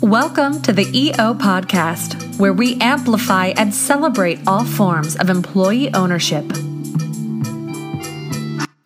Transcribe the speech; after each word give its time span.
Welcome 0.00 0.60
to 0.62 0.72
the 0.72 0.90
EO 0.92 1.34
Podcast, 1.34 2.38
where 2.38 2.52
we 2.52 2.78
amplify 2.80 3.54
and 3.56 3.74
celebrate 3.74 4.38
all 4.46 4.64
forms 4.64 5.16
of 5.16 5.30
employee 5.30 5.92
ownership. 5.94 6.44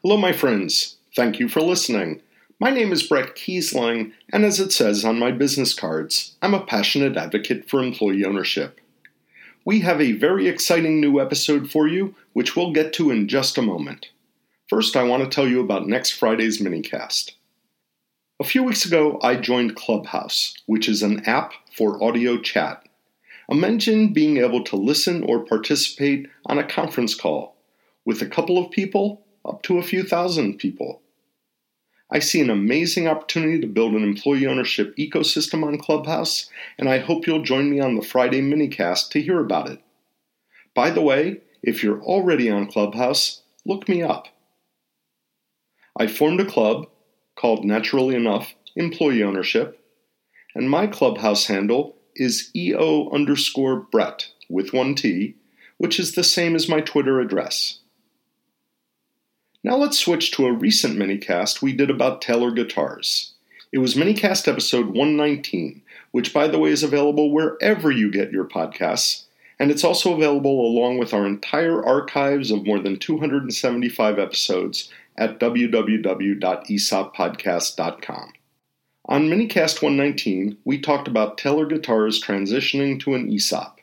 Hello, 0.03 0.17
my 0.17 0.33
friends. 0.33 0.97
Thank 1.17 1.41
you 1.41 1.49
for 1.49 1.61
listening. 1.61 2.21
My 2.61 2.71
name 2.71 2.93
is 2.93 3.03
Bret 3.03 3.35
Keisling, 3.35 4.13
and 4.33 4.45
as 4.45 4.61
it 4.61 4.73
says 4.73 5.05
on 5.05 5.19
my 5.19 5.33
business 5.33 5.75
cards, 5.75 6.37
I'm 6.43 6.55
a 6.55 6.65
passionate 6.65 7.17
advocate 7.17 7.69
for 7.69 7.83
employee 7.83 8.25
ownership. 8.25 8.81
We 9.65 9.81
have 9.81 10.01
a 10.01 10.13
very 10.13 10.47
exciting 10.47 11.01
new 11.01 11.21
episode 11.21 11.71
for 11.71 11.89
you, 11.89 12.15
which 12.33 12.55
we'll 12.55 12.73
get 12.73 12.93
to 12.95 13.11
in 13.11 13.29
just 13.29 13.59
a 13.59 13.63
moment. 13.63 14.11
First, 14.69 14.97
I 14.97 15.03
want 15.05 15.25
to 15.25 15.31
tell 15.31 15.49
you 15.49 15.61
about 15.61 15.89
next 15.89 16.11
Friday's 16.11 16.61
minicast. 16.61 17.33
A 18.41 18.45
few 18.45 18.63
weeks 18.63 18.85
ago, 18.85 19.19
I 19.21 19.35
joined 19.35 19.75
Clubhouse, 19.75 20.55
which 20.67 20.89
is 20.89 21.03
an 21.03 21.25
app 21.25 21.55
for 21.75 22.01
audio 22.01 22.39
chat. 22.39 22.89
Imagine 23.49 24.13
being 24.13 24.37
able 24.37 24.63
to 24.63 24.77
listen 24.77 25.25
or 25.25 25.45
participate 25.45 26.29
on 26.47 26.57
a 26.57 26.67
conference 26.67 27.17
call 27.17 27.57
with 28.05 28.23
a 28.23 28.29
couple 28.29 28.57
of 28.57 28.71
people 28.71 29.27
up 29.45 29.65
to 29.65 29.79
a 29.79 29.83
few 29.83 30.05
thousand 30.05 30.59
people. 30.59 31.03
I 32.13 32.21
see 32.21 32.41
an 32.41 32.49
amazing 32.49 33.09
opportunity 33.09 33.59
to 33.61 33.67
build 33.67 33.95
an 33.95 34.05
employee 34.05 34.47
ownership 34.47 34.95
ecosystem 34.97 35.67
on 35.67 35.77
Clubhouse, 35.77 36.49
and 36.79 36.89
I 36.89 36.99
hope 36.99 37.27
you'll 37.27 37.43
join 37.43 37.69
me 37.69 37.81
on 37.81 37.97
the 37.97 38.03
Friday 38.03 38.41
minicast 38.41 39.11
to 39.11 39.21
hear 39.21 39.41
about 39.41 39.69
it. 39.69 39.81
By 40.75 40.91
the 40.91 41.03
way, 41.03 41.41
if 41.61 41.83
you're 41.83 42.01
already 42.03 42.49
on 42.49 42.71
Clubhouse, 42.71 43.43
look 43.67 43.89
me 43.89 44.01
up. 44.01 44.29
I 45.99 46.07
formed 46.07 46.41
a 46.41 46.47
club 46.47 46.87
called 47.39 47.65
Naturally 47.65 48.17
Enough 48.17 48.55
Employee 48.75 49.23
Ownership, 49.23 49.81
and 50.57 50.69
my 50.69 50.89
clubhouse 50.89 51.47
handle 51.47 51.97
is 52.17 52.51
EO 52.55 53.09
underscore 53.11 53.77
Bret 53.77 54.27
with 54.51 54.73
one 54.73 54.97
T, 54.97 55.37
which 55.77 56.01
is 56.01 56.13
the 56.13 56.25
same 56.25 56.57
as 56.57 56.69
my 56.69 56.81
Twitter 56.81 57.21
address. 57.21 57.79
Now 59.63 59.77
let's 59.77 59.99
switch 59.99 60.33
to 60.33 60.47
a 60.47 60.53
recent 60.53 60.99
minicast 60.99 61.63
we 61.63 61.73
did 61.73 61.91
about 61.91 62.21
Taylor 62.21 62.51
guitars. 62.51 63.35
It 63.71 63.79
was 63.79 63.95
minicast 63.95 64.49
episode 64.49 64.87
119, 64.87 65.83
which 66.11 66.35
by 66.35 66.49
the 66.49 66.59
way 66.59 66.71
is 66.71 66.83
available 66.83 67.31
wherever 67.31 67.93
you 67.93 68.11
get 68.11 68.33
your 68.33 68.47
podcasts, 68.47 69.27
and 69.61 69.71
it's 69.71 69.85
also 69.85 70.13
available 70.13 70.67
along 70.67 70.99
with 70.99 71.15
our 71.15 71.27
entire 71.27 71.85
archives 71.85 72.51
of 72.51 72.67
more 72.67 72.81
than 72.81 72.99
275 72.99 74.19
episodes 74.19 74.91
at 75.19 75.39
www.esoppodcast.com. 75.39 78.33
On 79.11 79.29
Minicast 79.29 79.83
119, 79.83 80.57
we 80.65 80.79
talked 80.79 81.09
about 81.09 81.37
Taylor 81.37 81.67
Guitars 81.67 82.23
transitioning 82.23 82.99
to 83.01 83.15
an 83.15 83.31
ESOP. 83.31 83.81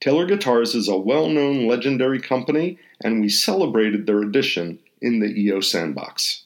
Taylor 0.00 0.24
Guitars 0.26 0.74
is 0.74 0.88
a 0.88 0.96
well 0.96 1.28
known 1.28 1.66
legendary 1.66 2.20
company, 2.20 2.78
and 3.02 3.20
we 3.20 3.28
celebrated 3.28 4.06
their 4.06 4.22
addition 4.22 4.78
in 5.00 5.20
the 5.20 5.38
EO 5.38 5.60
Sandbox. 5.60 6.44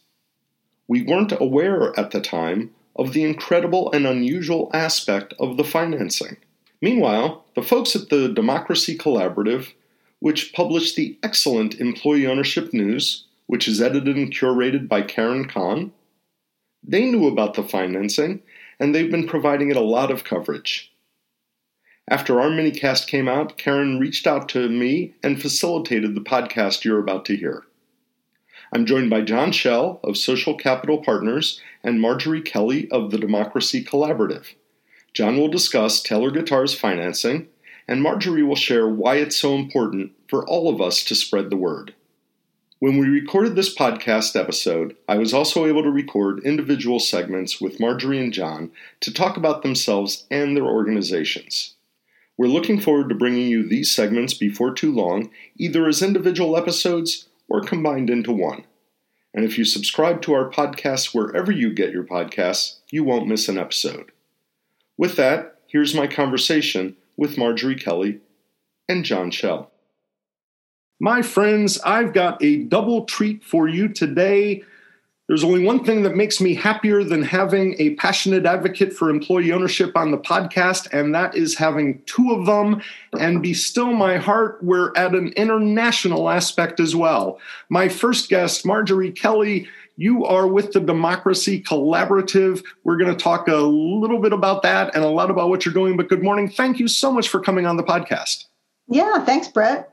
We 0.89 1.03
weren't 1.03 1.33
aware 1.41 1.99
at 1.99 2.13
the 2.13 2.21
time 2.21 2.71
of 2.97 3.13
the 3.13 3.25
incredible 3.25 3.93
and 3.93 4.07
unusual 4.07 4.71
aspect 4.73 5.35
of 5.39 5.57
the 5.57 5.65
financing. 5.65 6.37
Meanwhile, 6.81 7.45
the 7.55 7.63
folks 7.63 7.95
at 7.95 8.09
the 8.09 8.29
Democracy 8.29 8.97
Collaborative, 8.97 9.73
which 10.21 10.53
published 10.53 10.97
the 10.97 11.19
excellent 11.23 11.81
Employee 11.81 12.27
Ownership 12.27 12.73
News, 12.73 13.27
which 13.51 13.67
is 13.67 13.83
edited 13.83 14.17
and 14.17 14.33
curated 14.33 14.87
by 14.87 15.03
Karen 15.03 15.45
Kahn. 15.45 15.91
They 16.85 17.11
knew 17.11 17.27
about 17.27 17.55
the 17.55 17.65
financing, 17.65 18.43
and 18.79 18.95
they've 18.95 19.11
been 19.11 19.27
providing 19.27 19.73
it 19.73 19.77
a 19.77 19.81
lot 19.81 20.13
of 20.13 20.23
coverage. 20.23 20.93
After 22.09 22.41
our 22.41 22.49
minicast 22.49 23.09
came 23.09 23.27
out, 23.27 23.59
Karen 23.59 23.99
reached 23.99 24.29
out 24.29 24.49
to 24.51 24.69
me 24.69 25.17
and 25.25 25.43
facilitated 25.43 26.15
the 26.15 26.21
podcast 26.21 26.85
you're 26.85 27.01
about 27.01 27.25
to 27.25 27.37
hear. 27.37 27.65
I'm 28.73 28.87
joined 28.87 29.11
by 29.11 29.23
Jon 29.23 29.51
Shell 29.51 29.99
of 30.05 30.17
Social 30.17 30.55
Capital 30.55 30.99
Partners 30.99 31.61
and 31.83 32.01
Marjorie 32.01 32.43
Kelly 32.43 32.89
of 32.93 33.11
the 33.11 33.19
Democracy 33.19 33.85
Collaborative. 33.85 34.55
Jon 35.13 35.37
will 35.37 35.49
discuss 35.49 36.01
Taylor 36.01 36.31
Guitar's 36.31 36.79
financing, 36.79 37.49
and 37.89 38.01
Marjorie 38.01 38.45
will 38.45 38.55
share 38.55 38.89
why 38.89 39.17
it's 39.17 39.37
so 39.37 39.57
important 39.57 40.13
for 40.29 40.49
all 40.49 40.73
of 40.73 40.81
us 40.81 41.03
to 41.03 41.17
spread 41.17 41.51
the 41.51 41.57
word. 41.57 41.97
When 42.81 42.97
we 42.97 43.09
recorded 43.09 43.57
this 43.57 43.75
podcast 43.75 44.35
episode, 44.35 44.97
I 45.07 45.19
was 45.19 45.35
also 45.35 45.67
able 45.67 45.83
to 45.83 45.91
record 45.91 46.43
individual 46.47 46.99
segments 46.99 47.61
with 47.61 47.79
Marjorie 47.79 48.19
and 48.19 48.33
Jon 48.33 48.73
to 49.01 49.13
talk 49.13 49.37
about 49.37 49.61
themselves 49.61 50.25
and 50.31 50.57
their 50.57 50.65
organizations. 50.65 51.75
We're 52.39 52.47
looking 52.47 52.81
forward 52.81 53.11
to 53.11 53.15
bringing 53.15 53.49
you 53.49 53.69
these 53.69 53.95
segments 53.95 54.33
before 54.33 54.73
too 54.73 54.91
long, 54.91 55.31
either 55.59 55.87
as 55.89 56.01
individual 56.01 56.57
episodes 56.57 57.29
or 57.51 57.61
combined 57.61 58.09
into 58.09 58.33
one. 58.33 58.65
And 59.35 59.45
if 59.45 59.59
you 59.59 59.67
subscribe 59.67 60.23
to 60.23 60.33
our 60.33 60.49
podcast 60.49 61.15
wherever 61.15 61.53
you 61.53 61.75
get 61.75 61.93
your 61.93 62.05
podcasts, 62.05 62.79
you 62.91 63.05
won't 63.05 63.29
miss 63.29 63.47
an 63.51 63.59
episode. 63.59 64.11
With 64.97 65.17
that, 65.17 65.59
here's 65.67 65.95
my 65.95 66.07
conversation 66.07 66.97
with 67.15 67.37
Marjorie 67.37 67.77
Kelly 67.77 68.21
and 68.89 69.05
Jon 69.05 69.31
Shell. 69.31 69.71
My 71.03 71.23
friends, 71.23 71.81
I've 71.81 72.13
got 72.13 72.43
a 72.45 72.65
double 72.65 73.07
treat 73.07 73.43
for 73.43 73.67
you 73.67 73.89
today. 73.89 74.63
There's 75.29 75.45
only 75.45 75.65
one 75.65 75.83
thing 75.83 76.03
that 76.03 76.15
makes 76.15 76.43
me 76.43 76.55
happier 76.55 77.03
than 77.03 77.23
having 77.23 77.75
a 77.79 77.95
passionate 77.95 78.45
advocate 78.45 78.93
for 78.93 79.09
employee 79.09 79.51
ownership 79.51 79.97
on 79.97 80.11
the 80.11 80.19
podcast, 80.19 80.93
and 80.93 81.15
that 81.15 81.35
is 81.35 81.57
having 81.57 82.03
two 82.05 82.33
of 82.33 82.45
them. 82.45 82.83
And 83.19 83.43
be 83.43 83.55
still 83.55 83.95
my 83.95 84.19
heart, 84.19 84.63
we're 84.63 84.93
at 84.95 85.15
an 85.15 85.29
international 85.37 86.29
aspect 86.29 86.81
as 86.81 86.95
well. 86.95 87.39
My 87.71 87.89
first 87.89 88.29
guest, 88.29 88.67
Marjorie 88.67 89.13
Kelly, 89.13 89.69
you 89.97 90.27
are 90.27 90.47
with 90.47 90.73
the 90.73 90.81
Democracy 90.81 91.63
Collaborative. 91.63 92.63
We're 92.85 92.99
going 92.99 93.17
to 93.17 93.23
talk 93.23 93.49
a 93.49 93.57
little 93.57 94.19
bit 94.19 94.35
about 94.35 94.63
that 94.65 94.95
and 94.95 95.03
a 95.03 95.09
lot 95.09 95.31
about 95.31 95.49
what 95.49 95.65
you're 95.65 95.73
doing. 95.73 95.97
But 95.97 96.11
good 96.11 96.23
morning. 96.23 96.51
Thank 96.51 96.79
you 96.79 96.89
so 96.89 97.11
much 97.11 97.29
for 97.29 97.41
coming 97.41 97.65
on 97.65 97.79
the 97.79 97.85
podcast. 97.85 98.45
Yeah, 98.89 99.25
thanks, 99.25 99.49
Bret. 99.49 99.90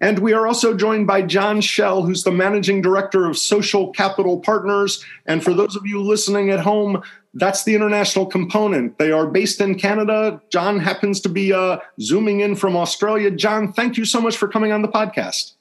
And 0.00 0.18
we 0.20 0.32
are 0.32 0.46
also 0.46 0.74
joined 0.74 1.06
by 1.06 1.22
Jon 1.22 1.60
Shell, 1.60 2.02
who's 2.02 2.24
the 2.24 2.32
managing 2.32 2.80
director 2.80 3.26
of 3.26 3.36
Social 3.36 3.90
Capital 3.90 4.40
Partners. 4.40 5.04
And 5.26 5.44
for 5.44 5.52
those 5.52 5.76
of 5.76 5.84
you 5.84 6.00
listening 6.00 6.50
at 6.50 6.60
home, 6.60 7.02
that's 7.34 7.64
the 7.64 7.74
international 7.74 8.26
component. 8.26 8.98
They 8.98 9.12
are 9.12 9.26
based 9.26 9.60
in 9.60 9.76
Canada. 9.76 10.40
Jon 10.50 10.80
happens 10.80 11.20
to 11.20 11.28
be 11.28 11.52
uh, 11.52 11.78
zooming 12.00 12.40
in 12.40 12.56
from 12.56 12.76
Australia. 12.76 13.30
Jon, 13.30 13.72
thank 13.72 13.96
you 13.96 14.04
so 14.04 14.20
much 14.20 14.36
for 14.36 14.48
coming 14.48 14.72
on 14.72 14.82
the 14.82 14.88
podcast. 14.88 15.52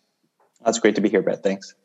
That's 0.64 0.80
great 0.80 0.96
to 0.96 1.02
be 1.02 1.10
here, 1.10 1.22
Bret. 1.22 1.44
Thanks. 1.44 1.76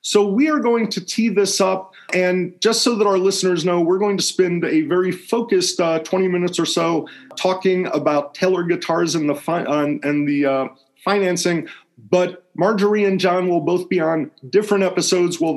So, 0.00 0.24
we 0.24 0.48
are 0.48 0.60
going 0.60 0.88
to 0.90 1.04
tee 1.04 1.28
this 1.28 1.60
up. 1.60 1.92
And 2.14 2.54
just 2.60 2.82
so 2.82 2.94
that 2.94 3.06
our 3.08 3.18
listeners 3.18 3.64
know, 3.64 3.80
we're 3.80 3.98
going 3.98 4.16
to 4.16 4.22
spend 4.22 4.64
a 4.64 4.82
very 4.82 5.10
focused 5.10 5.80
uh, 5.80 5.98
20 5.98 6.28
minutes 6.28 6.60
or 6.60 6.66
so 6.66 7.08
talking 7.34 7.86
about 7.88 8.32
Taylor 8.32 8.62
guitars 8.62 9.16
and 9.16 9.28
the, 9.28 9.34
fi- 9.34 9.64
uh, 9.64 9.86
and 10.04 10.28
the 10.28 10.46
uh, 10.46 10.68
financing 11.04 11.68
but 11.98 12.44
Marjorie 12.54 13.04
and 13.04 13.18
Jon 13.18 13.48
will 13.48 13.60
both 13.60 13.88
be 13.88 14.00
on 14.00 14.30
different 14.50 14.84
episodes 14.84 15.40
uh, 15.40 15.48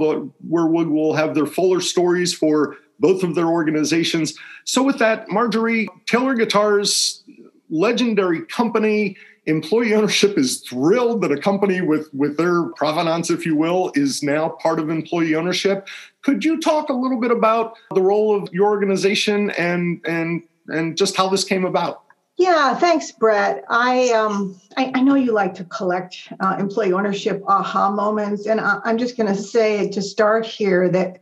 where 0.48 0.66
we 0.66 0.86
will 0.86 1.14
have 1.14 1.36
their 1.36 1.46
fuller 1.46 1.82
stories 1.82 2.34
for 2.34 2.78
both 3.00 3.24
of 3.24 3.36
their 3.36 3.48
organizations. 3.48 4.36
So, 4.66 4.84
with 4.84 5.00
that, 5.00 5.30
Marjorie, 5.30 5.88
Taylor 6.06 6.36
Guitars, 6.36 7.24
legendary 7.70 8.46
company, 8.46 9.18
employee 9.46 9.94
ownership 9.94 10.38
is 10.38 10.62
thrilled 10.62 11.22
that 11.22 11.32
a 11.32 11.38
company 11.38 11.82
with, 11.82 12.14
with 12.14 12.38
their 12.38 12.64
provenance, 12.76 13.30
if 13.30 13.46
you 13.46 13.56
will, 13.56 13.92
is 13.96 14.22
now 14.22 14.50
part 14.50 14.80
of 14.80 14.90
employee 14.90 15.36
ownership. 15.36 15.88
Could 16.22 16.46
you 16.46 16.60
talk 16.60 16.90
a 16.90 16.94
little 16.94 17.20
bit 17.20 17.32
about 17.32 17.76
the 17.94 18.02
role 18.02 18.36
of 18.36 18.50
your 18.54 18.70
organization 18.70 19.50
and, 19.52 20.02
and, 20.06 20.44
and 20.68 20.98
just 20.98 21.16
how 21.16 21.30
this 21.30 21.44
came 21.44 21.66
about? 21.66 22.04
Yeah, 22.40 22.74
thanks, 22.78 23.12
Bret. 23.12 23.66
I 23.70 24.12
um, 24.12 24.62
I, 24.78 24.94
I 24.96 25.02
know 25.02 25.16
you 25.16 25.34
like 25.34 25.54
to 25.56 25.66
collect 25.66 26.32
uh, 26.40 26.56
employee 26.58 26.94
ownership 26.94 27.44
aha 27.46 27.92
moments, 27.92 28.48
and 28.48 28.62
I, 28.62 28.80
I'm 28.86 28.98
just 28.98 29.18
going 29.18 29.28
to 29.28 29.36
say 29.36 29.90
to 29.90 30.02
start 30.02 30.46
here 30.46 30.88
that 30.88 31.20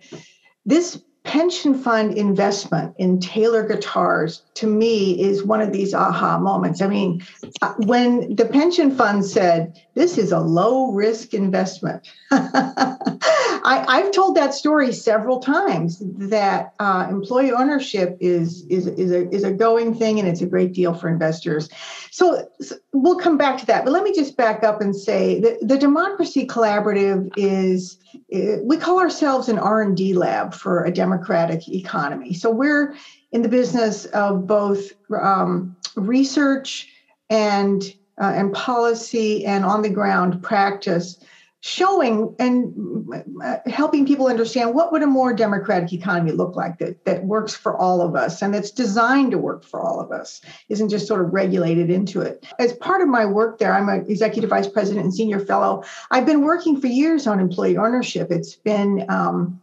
this 0.64 1.02
pension 1.28 1.74
fund 1.76 2.18
investment 2.18 2.96
in 2.98 3.20
Taylor 3.20 3.68
guitars 3.68 4.44
to 4.54 4.66
me 4.66 5.22
is 5.22 5.44
one 5.44 5.62
of 5.62 5.74
these 5.74 5.94
aha 5.94 6.40
moments. 6.40 6.82
I 6.82 6.88
mean, 6.88 7.22
uh, 7.62 7.74
when 7.80 8.36
the 8.36 8.46
pension 8.46 8.96
fund 8.96 9.26
said 9.26 9.80
this 9.94 10.18
is 10.18 10.32
a 10.32 10.40
low 10.40 10.92
risk 10.94 11.34
investment, 11.34 12.08
I, 12.32 14.02
have 14.02 14.12
told 14.12 14.38
that 14.38 14.54
story 14.54 14.94
several 14.94 15.40
times 15.40 16.02
that 16.02 16.74
uh, 16.80 17.08
employee 17.10 17.52
ownership 17.52 18.18
is, 18.22 18.66
is, 18.70 18.88
is, 18.88 19.12
a, 19.12 19.30
is 19.30 19.44
a 19.44 19.52
going 19.52 19.94
thing 19.94 20.20
and 20.20 20.28
it's 20.30 20.42
a 20.42 20.48
great 20.48 20.74
deal 20.74 20.94
for 20.94 21.10
investors. 21.10 21.68
So, 22.10 22.50
so 22.62 22.78
we'll 22.94 23.20
come 23.20 23.38
back 23.38 23.58
to 23.60 23.66
that. 23.66 23.84
But 23.84 23.92
let 23.92 24.04
me 24.04 24.14
just 24.14 24.38
back 24.38 24.64
up 24.64 24.80
and 24.80 24.96
say 24.96 25.42
the 25.42 25.78
Democracy 25.78 26.48
Collaborative 26.48 27.32
is, 27.36 27.98
we 28.30 28.78
call 28.78 29.00
ourselves 29.00 29.50
an 29.50 29.60
R&D 29.60 30.14
lab 30.14 30.54
for 30.54 30.84
a 30.84 30.92
democratic 30.92 31.18
democratic 31.18 31.68
economy. 31.70 32.34
So 32.34 32.50
we're 32.50 32.96
in 33.32 33.42
the 33.42 33.50
business 33.50 34.06
of 34.08 34.48
both 34.48 34.92
um, 35.22 35.76
research 35.96 36.88
and 37.30 37.84
uh, 38.20 38.34
and 38.36 38.52
policy 38.54 39.46
and 39.46 39.64
on 39.64 39.82
the 39.84 39.90
ground 39.90 40.42
practice 40.42 41.20
showing 41.68 42.34
and 42.40 43.06
uh, 43.44 43.58
helping 43.66 44.06
people 44.06 44.28
understand 44.28 44.74
what 44.74 44.94
would 44.94 45.04
a 45.04 45.08
more 45.08 45.34
democratic 45.34 45.92
economy 45.92 46.32
look 46.32 46.56
like 46.56 46.80
that, 46.80 47.04
that 47.04 47.26
works 47.26 47.54
for 47.54 47.76
all 47.76 48.02
of 48.02 48.16
us 48.16 48.42
and 48.42 48.54
that's 48.54 48.72
designed 48.72 49.32
to 49.32 49.38
work 49.38 49.66
for 49.66 49.82
all 49.82 50.00
of 50.00 50.10
us 50.10 50.40
isn't 50.70 50.88
just 50.88 51.08
sort 51.08 51.20
of 51.20 51.34
regulated 51.34 51.90
into 51.90 52.22
it. 52.22 52.46
As 52.58 52.72
part 52.78 53.02
of 53.02 53.10
my 53.10 53.26
work 53.26 53.60
there 53.60 53.74
i'm 53.74 53.90
an 53.90 54.06
executive 54.10 54.50
vice 54.50 54.70
president 54.70 55.04
and 55.04 55.14
senior 55.14 55.42
fellow. 55.42 55.84
I've 56.10 56.26
been 56.26 56.42
working 56.42 56.80
for 56.80 56.88
years 56.88 57.28
on 57.28 57.42
employee 57.42 57.76
ownership. 57.76 58.32
It's 58.32 58.56
been 58.56 59.06
um, 59.10 59.60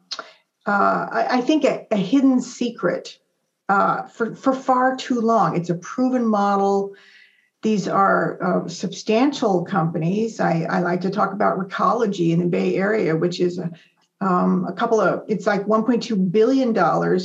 uh, 0.67 1.09
I, 1.11 1.27
I, 1.39 1.41
think 1.41 1.65
a, 1.65 1.87
a 1.91 1.97
hidden 1.97 2.41
secret 2.41 3.19
uh, 3.71 4.03
for, 4.03 4.35
for 4.35 4.55
far 4.55 4.97
too 4.97 5.21
long. 5.21 5.57
It's 5.57 5.71
a 5.71 5.75
proven 5.75 6.27
model 6.27 6.95
these 7.65 7.89
are 7.89 8.39
uh, 8.43 8.69
substantial 8.69 9.65
companies. 9.65 10.39
I, 10.39 10.67
I, 10.69 10.81
like 10.81 11.01
to 11.01 11.11
talk 11.11 11.33
about 11.33 11.59
Recology 11.59 12.31
in 12.31 12.39
the 12.39 12.45
Bay 12.45 12.77
Area, 12.77 13.17
which 13.17 13.41
is 13.41 13.59
a, 13.59 13.73
um, 14.21 14.67
a 14.69 14.73
couple 14.75 15.01
of, 15.01 15.25
it's 15.29 15.47
like 15.47 15.65
$1.2 15.65 16.31
billion 16.31 16.77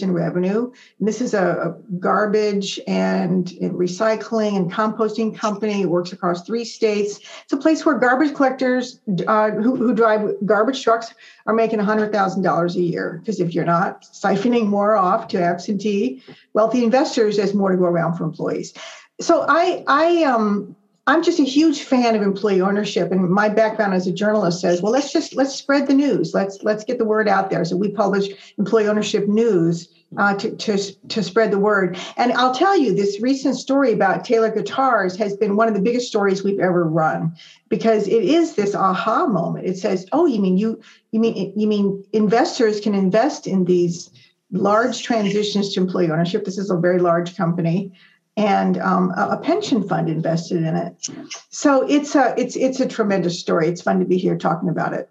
in 0.01 0.13
revenue. 0.13 0.71
And 0.99 1.07
this 1.07 1.19
is 1.19 1.33
a, 1.33 1.45
a 1.45 1.91
garbage 1.99 2.79
and, 2.87 3.51
and, 3.61 3.71
recycling 3.73 4.55
and 4.55 4.71
composting 4.71 5.35
company. 5.35 5.81
It 5.81 5.89
works 5.89 6.13
across 6.13 6.45
three 6.45 6.63
states. 6.63 7.19
It's 7.43 7.53
a 7.53 7.57
place 7.57 7.85
where 7.85 7.97
garbage 7.99 8.33
collectors 8.33 9.01
uh, 9.27 9.51
who, 9.51 9.75
who 9.75 9.93
drive 9.93 10.35
garbage 10.45 10.81
trucks 10.83 11.13
are 11.47 11.53
making 11.53 11.79
$100,000 11.79 12.75
a 12.75 12.79
year. 12.79 13.19
Because 13.19 13.41
if 13.41 13.53
you're 13.53 13.65
not 13.65 14.03
siphoning 14.03 14.67
more 14.67 14.95
off 14.95 15.27
to 15.29 15.41
absentee 15.41 16.23
wealthy 16.53 16.85
investors, 16.85 17.35
there's 17.35 17.53
more 17.53 17.71
to 17.71 17.77
go 17.77 17.85
around 17.85 18.15
for 18.15 18.23
employees 18.23 18.73
so 19.19 19.45
I 19.47 19.83
I 19.87 20.23
um 20.23 20.75
I'm 21.09 21.23
just 21.23 21.39
a 21.39 21.43
huge 21.43 21.81
fan 21.81 22.15
of 22.15 22.21
employee 22.21 22.61
ownership, 22.61 23.11
and 23.11 23.29
my 23.31 23.49
background 23.49 23.95
as 23.95 24.05
a 24.05 24.11
journalist 24.11 24.61
says, 24.61 24.79
well, 24.79 24.91
let's 24.91 25.11
just 25.11 25.35
let's 25.35 25.55
spread 25.55 25.87
the 25.87 25.93
news. 25.93 26.35
Let's 26.35 26.59
let's 26.61 26.83
get 26.83 26.99
the 26.99 27.05
word 27.05 27.27
out 27.27 27.49
there. 27.49 27.65
So 27.65 27.75
we 27.75 27.89
publish 27.89 28.29
employee 28.59 28.87
ownership 28.87 29.27
news 29.27 29.89
uh, 30.17 30.35
to, 30.35 30.55
to 30.55 30.77
to 31.07 31.23
spread 31.23 31.49
the 31.49 31.57
word. 31.57 31.97
And 32.15 32.31
I'll 32.33 32.53
tell 32.53 32.77
you, 32.77 32.93
this 32.93 33.19
recent 33.21 33.55
story 33.55 33.91
about 33.91 34.23
Taylor 34.23 34.51
Guitars 34.51 35.15
has 35.17 35.35
been 35.35 35.55
one 35.55 35.67
of 35.67 35.73
the 35.73 35.81
biggest 35.81 36.07
stories 36.07 36.43
we've 36.43 36.59
ever 36.59 36.83
run 36.83 37.35
because 37.69 38.07
it 38.07 38.23
is 38.23 38.53
this 38.53 38.75
aha 38.75 39.25
moment. 39.25 39.65
It 39.65 39.79
says, 39.79 40.05
oh, 40.11 40.27
you 40.27 40.39
mean 40.39 40.57
you 40.57 40.79
you 41.11 41.19
mean 41.19 41.53
you 41.55 41.65
mean 41.65 42.03
investors 42.13 42.79
can 42.79 42.93
invest 42.93 43.47
in 43.47 43.65
these 43.65 44.11
large 44.51 45.01
transitions 45.01 45.73
to 45.73 45.81
employee 45.81 46.11
ownership. 46.11 46.45
This 46.45 46.59
is 46.59 46.69
a 46.69 46.77
very 46.77 46.99
large 46.99 47.35
company 47.35 47.93
and 48.39 48.77
um, 48.77 49.11
a, 49.17 49.37
pension 49.37 49.85
fund 49.85 50.07
invested 50.07 50.63
in 50.63 50.75
it. 50.75 51.09
So 51.49 51.85
it's 51.89 52.15
a 52.15 52.33
it's 52.37 52.55
it's 52.55 52.79
a 52.79 52.87
tremendous 52.87 53.37
story. 53.37 53.67
It's 53.67 53.81
fun 53.81 53.99
to 53.99 54.05
be 54.05 54.17
here 54.17 54.37
talking 54.37 54.69
about 54.69 54.93
it. 54.93 55.09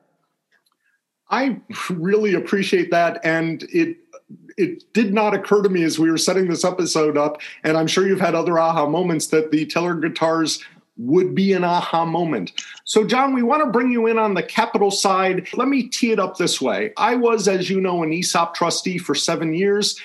I 1.28 1.60
really 1.90 2.32
appreciate 2.32 2.90
that, 2.90 3.20
and 3.22 3.64
it 3.64 3.98
it 4.56 4.90
did 4.94 5.12
not 5.12 5.34
occur 5.34 5.62
to 5.62 5.68
me 5.68 5.82
as 5.82 5.98
we 5.98 6.10
were 6.10 6.16
setting 6.16 6.48
this 6.48 6.64
episode 6.64 7.18
up, 7.18 7.42
and 7.64 7.76
I'm 7.76 7.86
sure 7.86 8.08
you've 8.08 8.18
had 8.18 8.34
other 8.34 8.58
aha 8.58 8.86
moments 8.86 9.26
that 9.26 9.50
the 9.50 9.66
Taylor 9.66 9.94
guitars 9.94 10.64
would 10.96 11.34
be 11.34 11.52
an 11.52 11.64
aha 11.64 12.04
moment. 12.04 12.52
So, 12.84 13.04
Jon, 13.04 13.32
we 13.32 13.42
want 13.42 13.62
to 13.62 13.70
bring 13.70 13.92
you 13.92 14.08
in 14.08 14.18
on 14.18 14.34
the 14.34 14.42
capital 14.42 14.90
side. 14.90 15.46
Let 15.54 15.68
me 15.68 15.88
tee 15.88 16.10
it 16.10 16.18
up 16.18 16.36
this 16.36 16.60
way. 16.60 16.92
I 16.96 17.14
was, 17.14 17.46
as 17.46 17.70
you 17.70 17.80
know, 17.80 18.02
an 18.02 18.12
ESOP 18.12 18.54
trustee 18.54 18.98
for 18.98 19.14
seven 19.14 19.54
years, 19.54 19.98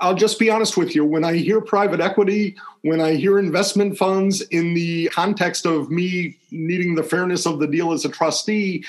I'll 0.00 0.14
just 0.14 0.38
be 0.38 0.50
honest 0.50 0.76
with 0.76 0.94
you. 0.94 1.04
When 1.04 1.24
I 1.24 1.34
hear 1.34 1.60
private 1.60 2.00
equity, 2.00 2.56
when 2.82 3.00
I 3.00 3.14
hear 3.14 3.38
investment 3.38 3.96
funds 3.96 4.40
in 4.40 4.74
the 4.74 5.08
context 5.08 5.66
of 5.66 5.90
me 5.90 6.38
needing 6.50 6.94
the 6.94 7.02
fairness 7.02 7.46
of 7.46 7.58
the 7.58 7.66
deal 7.66 7.92
as 7.92 8.04
a 8.04 8.08
trustee, 8.08 8.84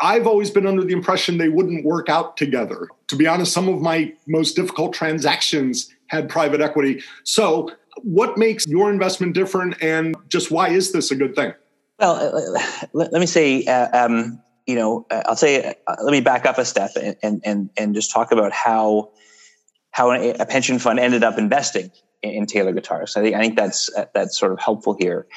I've 0.00 0.26
always 0.26 0.50
been 0.50 0.66
under 0.66 0.82
the 0.82 0.92
impression 0.92 1.38
they 1.38 1.48
wouldn't 1.48 1.84
work 1.84 2.08
out 2.08 2.36
together. 2.36 2.88
To 3.08 3.16
be 3.16 3.26
honest, 3.26 3.52
some 3.52 3.68
of 3.68 3.80
my 3.80 4.12
most 4.26 4.56
difficult 4.56 4.92
transactions 4.92 5.94
had 6.08 6.28
private 6.28 6.60
equity. 6.60 7.02
So, 7.22 7.70
what 8.02 8.36
makes 8.36 8.66
your 8.66 8.90
investment 8.90 9.34
different, 9.34 9.80
and 9.80 10.16
just 10.28 10.50
why 10.50 10.68
is 10.70 10.92
this 10.92 11.10
a 11.10 11.16
good 11.16 11.36
thing? 11.36 11.54
Well, 12.00 12.14
uh, 12.14 12.58
uh, 12.58 12.86
let, 12.92 13.12
me 13.12 13.26
say, 13.26 13.64
uh, 13.66 14.06
um, 14.06 14.42
you 14.66 14.74
know, 14.74 15.06
uh, 15.10 15.22
I'll 15.26 15.36
say, 15.36 15.74
uh, 15.86 15.96
let 16.02 16.10
me 16.10 16.20
back 16.20 16.44
up 16.44 16.58
a 16.58 16.64
step 16.64 16.90
and 17.22 17.40
and 17.44 17.70
and 17.76 17.94
just 17.94 18.10
talk 18.10 18.32
about 18.32 18.52
how 18.52 19.10
how 19.94 20.10
a 20.10 20.44
pension 20.44 20.80
fund 20.80 20.98
ended 20.98 21.22
up 21.22 21.38
investing 21.38 21.88
in 22.20 22.46
Taylor 22.46 22.72
guitars. 22.72 23.16
I 23.16 23.22
think 23.22 23.36
I 23.36 23.40
think 23.40 23.54
that's 23.54 23.88
that's 24.12 24.36
sort 24.36 24.50
of 24.50 24.58
helpful 24.58 24.96
here. 24.98 25.28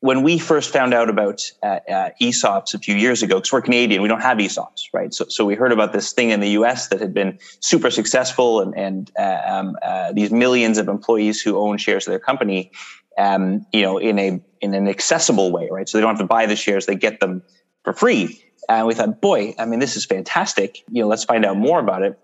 When 0.00 0.22
we 0.22 0.38
first 0.38 0.72
found 0.72 0.94
out 0.94 1.10
about 1.10 1.42
uh, 1.62 1.80
uh, 1.86 2.10
ESOPs 2.20 2.72
a 2.72 2.78
few 2.78 2.94
years 2.94 3.22
ago, 3.22 3.36
because 3.36 3.52
we're 3.52 3.60
Canadian, 3.60 4.00
we 4.00 4.08
don't 4.08 4.22
have 4.22 4.38
ESOPs, 4.38 4.84
right? 4.94 5.12
So, 5.12 5.26
so 5.28 5.44
we 5.44 5.54
heard 5.54 5.70
about 5.70 5.92
this 5.92 6.12
thing 6.12 6.30
in 6.30 6.40
the 6.40 6.48
U.S. 6.50 6.88
that 6.88 7.00
had 7.00 7.12
been 7.12 7.38
super 7.60 7.90
successful, 7.90 8.62
and, 8.62 8.74
and 8.74 9.10
uh, 9.18 9.40
um, 9.46 9.76
uh, 9.82 10.12
these 10.12 10.30
millions 10.30 10.78
of 10.78 10.88
employees 10.88 11.42
who 11.42 11.58
own 11.58 11.76
shares 11.76 12.06
of 12.06 12.12
their 12.12 12.18
company, 12.18 12.72
um, 13.18 13.66
you 13.74 13.82
know, 13.82 13.98
in 13.98 14.18
a 14.18 14.40
in 14.62 14.72
an 14.72 14.88
accessible 14.88 15.52
way, 15.52 15.68
right? 15.70 15.86
So 15.86 15.98
they 15.98 16.02
don't 16.02 16.12
have 16.12 16.20
to 16.20 16.26
buy 16.26 16.46
the 16.46 16.56
shares; 16.56 16.86
they 16.86 16.96
get 16.96 17.20
them 17.20 17.42
for 17.84 17.92
free. 17.92 18.42
And 18.66 18.86
we 18.86 18.94
thought, 18.94 19.20
boy, 19.20 19.54
I 19.58 19.66
mean, 19.66 19.78
this 19.78 19.94
is 19.94 20.06
fantastic. 20.06 20.78
You 20.90 21.02
know, 21.02 21.08
let's 21.08 21.24
find 21.24 21.44
out 21.44 21.58
more 21.58 21.80
about 21.80 22.02
it. 22.02 22.18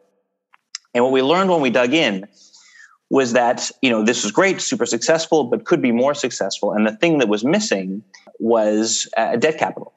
And 0.94 1.04
what 1.04 1.12
we 1.12 1.22
learned 1.22 1.50
when 1.50 1.60
we 1.60 1.70
dug 1.70 1.94
in 1.94 2.26
was 3.10 3.34
that, 3.34 3.70
you 3.82 3.90
know, 3.90 4.02
this 4.02 4.22
was 4.22 4.32
great, 4.32 4.60
super 4.60 4.86
successful, 4.86 5.44
but 5.44 5.64
could 5.64 5.82
be 5.82 5.92
more 5.92 6.14
successful. 6.14 6.72
And 6.72 6.86
the 6.86 6.96
thing 6.96 7.18
that 7.18 7.28
was 7.28 7.44
missing 7.44 8.02
was 8.38 9.06
a 9.16 9.36
debt 9.36 9.58
capital, 9.58 9.92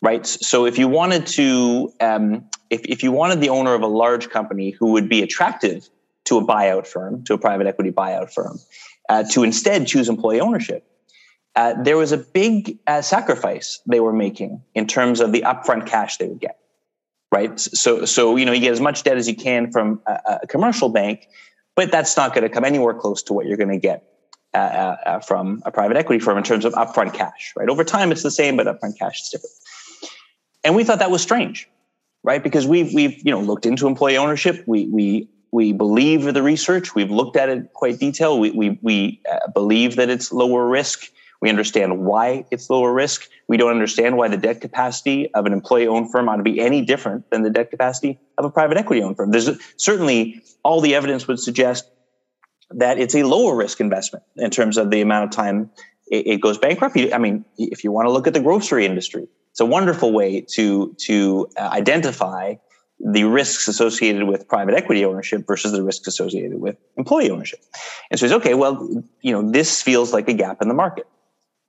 right? 0.00 0.24
So 0.24 0.64
if 0.64 0.78
you 0.78 0.86
wanted 0.86 1.26
to, 1.28 1.92
um, 2.00 2.48
if, 2.70 2.82
if 2.84 3.02
you 3.02 3.10
wanted 3.10 3.40
the 3.40 3.48
owner 3.48 3.74
of 3.74 3.82
a 3.82 3.88
large 3.88 4.30
company 4.30 4.70
who 4.70 4.92
would 4.92 5.08
be 5.08 5.22
attractive 5.22 5.88
to 6.26 6.38
a 6.38 6.46
buyout 6.46 6.86
firm, 6.86 7.24
to 7.24 7.34
a 7.34 7.38
private 7.38 7.66
equity 7.66 7.90
buyout 7.90 8.32
firm, 8.32 8.60
uh, 9.08 9.24
to 9.32 9.42
instead 9.42 9.86
choose 9.88 10.08
employee 10.08 10.40
ownership, 10.40 10.86
uh, 11.56 11.74
there 11.82 11.96
was 11.96 12.12
a 12.12 12.16
big 12.16 12.78
uh, 12.86 13.02
sacrifice 13.02 13.80
they 13.86 13.98
were 13.98 14.12
making 14.12 14.62
in 14.74 14.86
terms 14.86 15.20
of 15.20 15.32
the 15.32 15.42
upfront 15.42 15.86
cash 15.86 16.16
they 16.16 16.28
would 16.28 16.40
get 16.40 16.61
right? 17.32 17.58
So, 17.58 18.04
so 18.04 18.36
you 18.36 18.44
know, 18.44 18.52
you 18.52 18.60
get 18.60 18.72
as 18.72 18.80
much 18.80 19.02
debt 19.02 19.16
as 19.16 19.26
you 19.26 19.34
can 19.34 19.72
from 19.72 20.00
a, 20.06 20.38
a 20.42 20.46
commercial 20.46 20.90
bank, 20.90 21.26
but 21.74 21.90
that's 21.90 22.16
not 22.16 22.34
going 22.34 22.42
to 22.42 22.48
come 22.48 22.64
anywhere 22.64 22.94
close 22.94 23.22
to 23.24 23.32
what 23.32 23.46
you're 23.46 23.56
going 23.56 23.70
to 23.70 23.78
get 23.78 24.04
uh, 24.54 24.58
uh, 24.58 24.96
uh, 25.06 25.20
from 25.20 25.62
a 25.64 25.72
private 25.72 25.96
equity 25.96 26.22
firm 26.22 26.36
in 26.36 26.44
terms 26.44 26.66
of 26.66 26.74
upfront 26.74 27.14
cash, 27.14 27.54
right? 27.56 27.70
Over 27.70 27.82
time, 27.82 28.12
it's 28.12 28.22
the 28.22 28.30
same, 28.30 28.56
but 28.56 28.66
upfront 28.66 28.98
cash 28.98 29.22
is 29.22 29.30
different. 29.30 29.54
And 30.62 30.76
we 30.76 30.84
thought 30.84 30.98
that 30.98 31.10
was 31.10 31.22
strange, 31.22 31.68
right? 32.22 32.42
Because 32.42 32.66
we've 32.66 32.92
we've 32.92 33.18
you 33.24 33.32
know 33.32 33.40
looked 33.40 33.66
into 33.66 33.86
employee 33.86 34.18
ownership. 34.18 34.62
We 34.66 34.86
we 34.86 35.28
we 35.52 35.72
believe 35.72 36.24
the 36.34 36.42
research. 36.42 36.94
We've 36.94 37.10
looked 37.10 37.36
at 37.36 37.48
it 37.48 37.72
quite 37.72 37.98
detail. 37.98 38.38
We 38.38 38.50
we 38.50 38.78
we 38.82 39.22
uh, 39.30 39.50
believe 39.52 39.96
that 39.96 40.10
it's 40.10 40.32
lower 40.32 40.68
risk. 40.68 41.10
We 41.42 41.50
understand 41.50 41.98
why 42.06 42.46
it's 42.52 42.70
lower 42.70 42.92
risk. 42.92 43.28
We 43.48 43.56
don't 43.56 43.72
understand 43.72 44.16
why 44.16 44.28
the 44.28 44.36
debt 44.36 44.60
capacity 44.60 45.28
of 45.34 45.44
an 45.44 45.52
employee 45.52 45.88
owned 45.88 46.12
firm 46.12 46.28
ought 46.28 46.36
to 46.36 46.44
be 46.44 46.60
any 46.60 46.82
different 46.82 47.28
than 47.30 47.42
the 47.42 47.50
debt 47.50 47.68
capacity 47.68 48.20
of 48.38 48.44
a 48.44 48.50
private 48.50 48.78
equity 48.78 49.02
owned 49.02 49.16
firm. 49.16 49.32
There's 49.32 49.50
certainly 49.76 50.40
all 50.62 50.80
the 50.80 50.94
evidence 50.94 51.26
would 51.26 51.40
suggest 51.40 51.90
that 52.70 52.98
it's 52.98 53.16
a 53.16 53.24
lower 53.24 53.56
risk 53.56 53.80
investment 53.80 54.24
in 54.36 54.50
terms 54.50 54.78
of 54.78 54.90
the 54.90 55.00
amount 55.00 55.24
of 55.24 55.30
time 55.32 55.68
it, 56.06 56.40
goes 56.40 56.58
bankrupt. 56.58 56.96
I 57.12 57.18
mean, 57.18 57.44
if 57.58 57.82
you 57.82 57.90
want 57.90 58.06
to 58.06 58.12
look 58.12 58.26
at 58.26 58.34
the 58.34 58.40
grocery 58.40 58.86
industry, 58.86 59.26
it's 59.50 59.60
a 59.60 59.66
wonderful 59.66 60.12
way 60.12 60.42
to 60.52 60.94
to 61.06 61.48
uh, 61.58 61.68
identify 61.72 62.54
the 63.00 63.24
risks 63.24 63.66
associated 63.66 64.24
with 64.24 64.46
private 64.46 64.74
equity 64.74 65.04
ownership 65.04 65.44
versus 65.46 65.72
the 65.72 65.82
risks 65.82 66.06
associated 66.06 66.60
with 66.60 66.76
employee 66.96 67.30
ownership. 67.30 67.58
And 68.10 68.20
so 68.20 68.26
it's 68.26 68.34
okay, 68.34 68.54
well, 68.54 68.88
you 69.22 69.32
know, 69.32 69.50
this 69.50 69.82
feels 69.82 70.12
like 70.12 70.28
a 70.28 70.34
gap 70.34 70.62
in 70.62 70.68
the 70.68 70.74
market 70.74 71.06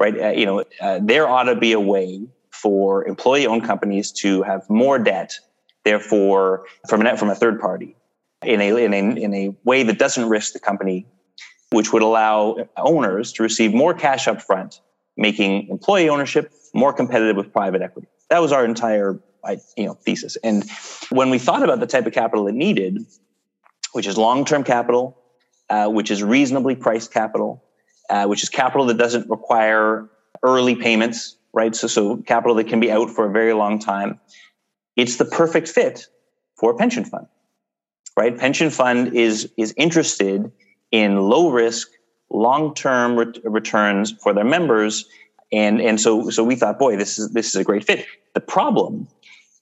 right? 0.03 0.19
Uh, 0.19 0.29
you 0.31 0.45
know, 0.45 0.63
uh, 0.81 0.99
there 1.01 1.27
ought 1.27 1.43
to 1.43 1.55
be 1.55 1.71
a 1.71 1.79
way 1.79 2.27
for 2.51 3.07
employee-owned 3.07 3.63
companies 3.63 4.11
to 4.11 4.43
have 4.43 4.69
more 4.69 4.99
debt, 4.99 5.31
therefore, 5.85 6.65
from 6.89 7.05
a 7.05 7.17
from 7.17 7.29
a 7.29 7.35
third 7.35 7.59
party, 7.59 7.95
in 8.43 8.59
a 8.61 8.75
in 8.75 8.93
a 8.93 9.01
in 9.25 9.33
a 9.33 9.55
way 9.63 9.83
that 9.83 9.97
doesn't 9.97 10.27
risk 10.27 10.53
the 10.53 10.59
company, 10.59 11.05
which 11.71 11.93
would 11.93 12.01
allow 12.01 12.57
owners 12.77 13.31
to 13.33 13.43
receive 13.43 13.73
more 13.73 13.93
cash 13.93 14.27
up 14.27 14.41
front, 14.41 14.81
making 15.15 15.69
employee 15.69 16.09
ownership 16.09 16.51
more 16.73 16.93
competitive 16.93 17.37
with 17.37 17.53
private 17.53 17.81
equity. 17.81 18.07
That 18.29 18.39
was 18.39 18.51
our 18.51 18.65
entire 18.65 19.19
you 19.77 19.85
know 19.85 19.93
thesis. 19.93 20.35
And 20.43 20.69
when 21.09 21.29
we 21.29 21.39
thought 21.39 21.63
about 21.63 21.79
the 21.79 21.87
type 21.87 22.05
of 22.05 22.13
capital 22.13 22.47
it 22.47 22.55
needed, 22.55 23.05
which 23.93 24.07
is 24.07 24.17
long-term 24.17 24.63
capital, 24.63 25.17
uh, 25.69 25.87
which 25.87 26.11
is 26.11 26.21
reasonably 26.23 26.75
priced 26.75 27.13
capital, 27.13 27.62
uh, 28.13 28.27
which 28.27 28.43
is 28.43 28.49
capital 28.49 28.85
that 28.85 28.97
doesn't 28.97 29.27
require 29.27 30.07
early 30.43 30.75
payments, 30.75 31.35
right? 31.51 31.75
So, 31.75 31.87
so 31.87 32.17
capital 32.17 32.55
that 32.57 32.67
can 32.67 32.79
be 32.79 32.91
out 32.91 33.09
for 33.09 33.25
a 33.27 33.31
very 33.31 33.53
long 33.53 33.79
time. 33.79 34.19
It's 34.95 35.17
the 35.17 35.25
perfect 35.25 35.67
fit 35.67 36.05
for 36.55 36.71
a 36.71 36.75
pension 36.75 37.05
fund. 37.05 37.25
right? 38.15 38.37
Pension 38.37 38.69
fund 38.69 39.15
is 39.15 39.51
is 39.57 39.73
interested 39.77 40.51
in 40.91 41.17
low 41.17 41.49
risk, 41.49 41.89
long 42.29 42.75
term 42.75 43.17
returns 43.17 44.11
for 44.21 44.31
their 44.31 44.45
members, 44.45 45.05
and 45.51 45.81
and 45.81 45.99
so 45.99 46.29
so 46.29 46.43
we 46.43 46.55
thought, 46.55 46.77
boy, 46.77 46.95
this 46.97 47.17
is 47.17 47.31
this 47.31 47.47
is 47.47 47.55
a 47.55 47.63
great 47.63 47.83
fit. 47.83 48.05
The 48.35 48.41
problem 48.41 49.07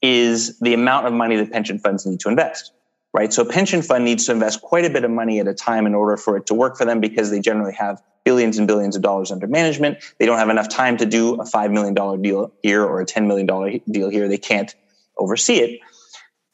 is 0.01 0.59
the 0.59 0.73
amount 0.73 1.07
of 1.07 1.13
money 1.13 1.37
that 1.37 1.51
pension 1.53 1.79
funds 1.79 2.05
need 2.05 2.19
to 2.19 2.29
invest 2.29 2.73
right? 3.13 3.33
So 3.33 3.43
a 3.43 3.45
pension 3.45 3.81
fund 3.81 4.05
needs 4.05 4.25
to 4.25 4.31
invest 4.31 4.61
quite 4.61 4.85
a 4.85 4.89
bit 4.89 5.03
of 5.03 5.11
money 5.11 5.39
at 5.39 5.47
a 5.47 5.53
time 5.53 5.85
in 5.85 5.93
order 5.93 6.17
for 6.17 6.37
it 6.37 6.45
to 6.47 6.53
work 6.53 6.77
for 6.77 6.85
them 6.85 6.99
because 6.99 7.29
they 7.29 7.39
generally 7.39 7.73
have 7.73 8.01
billions 8.23 8.57
and 8.57 8.67
billions 8.67 8.95
of 8.95 9.01
dollars 9.01 9.31
under 9.31 9.47
management. 9.47 9.97
They 10.19 10.25
don't 10.25 10.37
have 10.37 10.49
enough 10.49 10.69
time 10.69 10.97
to 10.97 11.05
do 11.05 11.35
a 11.35 11.43
$5 11.43 11.71
million 11.71 12.21
deal 12.21 12.51
here 12.61 12.83
or 12.83 13.01
a 13.01 13.05
$10 13.05 13.27
million 13.27 13.81
deal 13.89 14.09
here. 14.09 14.27
They 14.27 14.37
can't 14.37 14.73
oversee 15.17 15.57
it. 15.57 15.79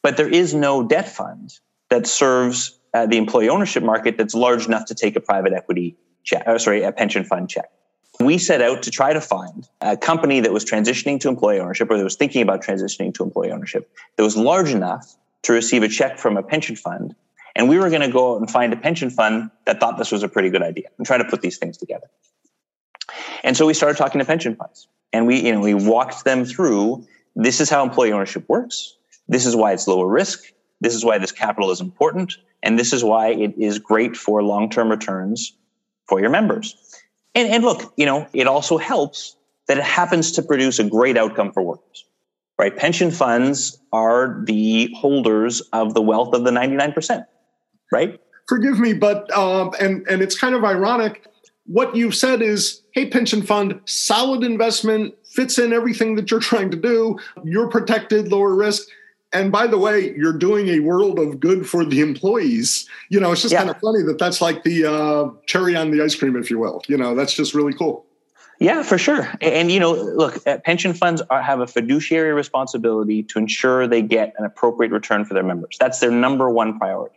But 0.02 0.18
there 0.18 0.30
is 0.30 0.54
no 0.54 0.84
debt 0.84 1.10
fund 1.10 1.54
that 1.90 2.08
serves 2.08 2.80
uh, 2.94 3.06
the 3.06 3.18
employee 3.18 3.50
ownership 3.50 3.84
market 3.84 4.18
that's 4.18 4.34
large 4.34 4.66
enough 4.66 4.86
to 4.86 4.96
take 4.96 5.16
a 5.16 5.20
private 5.20 5.54
equity 5.54 5.98
check, 6.24 6.44
or 6.48 6.60
sorry, 6.60 6.84
a 6.84 6.92
pension 6.92 7.24
fund 7.24 7.50
check. 7.50 7.70
We 8.20 8.40
set 8.40 8.62
out 8.62 8.84
to 8.84 8.92
try 8.92 9.14
to 9.14 9.22
find 9.22 9.68
a 9.80 9.96
company 9.96 10.40
that 10.40 10.52
was 10.52 10.66
transitioning 10.66 11.20
to 11.20 11.28
employee 11.28 11.60
ownership 11.60 11.92
or 11.92 11.98
that 11.98 12.04
was 12.04 12.16
thinking 12.16 12.42
about 12.42 12.64
transitioning 12.64 13.14
to 13.16 13.24
employee 13.24 13.52
ownership 13.52 13.90
that 14.16 14.24
was 14.24 14.36
large 14.36 14.72
enough 14.72 15.16
to 15.48 15.54
receive 15.54 15.82
a 15.82 15.88
check 15.88 16.20
from 16.20 16.36
a 16.36 16.44
pension 16.44 16.76
fund. 16.76 17.16
And 17.56 17.70
we 17.70 17.80
were 17.80 17.90
going 17.90 18.02
to 18.02 18.10
go 18.10 18.34
out 18.34 18.42
and 18.42 18.52
find 18.52 18.74
a 18.74 18.76
pension 18.76 19.10
fund 19.10 19.50
that 19.66 19.80
thought 19.80 19.98
this 19.98 20.12
was 20.12 20.22
a 20.22 20.28
pretty 20.28 20.50
good 20.50 20.62
idea 20.62 20.90
and 20.98 21.08
try 21.08 21.18
to 21.18 21.24
put 21.24 21.42
these 21.42 21.58
things 21.58 21.78
together. 21.78 22.08
And 23.46 23.56
so 23.56 23.66
we 23.66 23.74
started 23.74 23.98
talking 23.98 24.20
to 24.20 24.26
pension 24.26 24.56
funds 24.56 24.90
and 25.14 25.26
we, 25.26 25.40
you 25.40 25.54
know, 25.54 25.62
we 25.62 25.74
walked 25.74 26.26
them 26.26 26.44
through 26.44 27.08
this 27.36 27.62
is 27.62 27.70
how 27.70 27.82
employee 27.84 28.12
ownership 28.12 28.44
works. 28.50 28.98
This 29.30 29.46
is 29.46 29.56
why 29.56 29.72
it's 29.72 29.88
lower 29.88 30.08
risk. 30.08 30.52
This 30.82 30.94
is 30.94 31.06
why 31.06 31.18
this 31.18 31.32
capital 31.32 31.72
is 31.72 31.80
important. 31.80 32.36
And 32.62 32.78
this 32.78 32.92
is 32.92 33.04
why 33.04 33.30
it 33.30 33.58
is 33.58 33.80
great 33.80 34.18
for 34.18 34.44
long 34.44 34.70
term 34.70 34.90
returns 34.90 35.56
for 36.10 36.20
your 36.20 36.30
members. 36.30 36.76
And, 37.36 37.48
and 37.50 37.64
look, 37.64 37.94
you 37.96 38.06
know, 38.06 38.28
it 38.34 38.48
also 38.48 38.78
helps 38.78 39.38
that 39.68 39.78
it 39.78 39.84
happens 39.84 40.34
to 40.34 40.42
produce 40.42 40.80
a 40.80 40.84
great 40.84 41.16
outcome 41.16 41.54
for 41.54 41.64
workers 41.64 42.07
right? 42.58 42.76
Pension 42.76 43.12
funds 43.12 43.80
are 43.94 44.42
the 44.46 44.92
holders 44.96 45.62
of 45.74 45.94
the 45.94 46.02
wealth 46.02 46.34
of 46.34 46.44
the 46.44 46.52
99%, 46.52 47.26
right? 47.92 48.20
Forgive 48.48 48.80
me, 48.80 48.94
but, 48.94 49.32
um, 49.38 49.72
and, 49.80 50.08
and 50.08 50.22
it's 50.22 50.38
kind 50.38 50.56
of 50.56 50.64
ironic. 50.64 51.26
What 51.66 51.96
you've 51.96 52.16
said 52.16 52.42
is, 52.42 52.82
hey, 52.94 53.10
pension 53.10 53.42
fund, 53.42 53.80
solid 53.86 54.44
investment, 54.44 55.14
fits 55.26 55.60
in 55.60 55.74
everything 55.74 56.16
that 56.16 56.32
you're 56.32 56.40
trying 56.40 56.72
to 56.72 56.78
do. 56.78 57.20
You're 57.44 57.70
protected, 57.70 58.32
lower 58.32 58.56
risk. 58.56 58.88
And 59.34 59.52
by 59.52 59.68
the 59.68 59.78
way, 59.78 60.16
you're 60.16 60.38
doing 60.38 60.70
a 60.70 60.80
world 60.80 61.20
of 61.20 61.40
good 61.40 61.68
for 61.68 61.84
the 61.84 62.00
employees. 62.00 62.88
You 63.10 63.20
know, 63.20 63.34
it's 63.34 63.42
just 63.42 63.52
yeah. 63.52 63.60
kind 63.60 63.70
of 63.70 63.78
funny 63.82 64.02
that 64.04 64.18
that's 64.18 64.42
like 64.42 64.64
the 64.64 64.86
uh, 64.86 65.30
cherry 65.46 65.76
on 65.76 65.92
the 65.92 66.02
ice 66.02 66.16
cream, 66.16 66.38
if 66.38 66.50
you 66.50 66.58
will. 66.58 66.82
You 66.88 66.98
know, 66.98 67.14
that's 67.14 67.34
just 67.34 67.54
really 67.54 67.74
cool. 67.74 68.07
Yeah, 68.60 68.82
for 68.82 68.98
sure. 68.98 69.30
And, 69.40 69.72
you 69.72 69.80
know, 69.80 69.94
look, 69.94 70.46
uh, 70.48 70.58
pension 70.60 70.94
funds 70.94 71.22
are, 71.30 71.42
have 71.42 71.60
a 71.60 71.68
fiduciary 71.68 72.34
responsibility 72.34 73.22
to 73.24 73.40
ensure 73.40 73.88
they 73.88 74.02
get 74.02 74.34
an 74.38 74.46
appropriate 74.46 74.92
return 74.92 75.26
for 75.26 75.36
their 75.36 75.44
members. 75.44 75.78
That's 75.80 76.00
their 76.00 76.12
number 76.12 76.50
one 76.50 76.80
priority. 76.80 77.16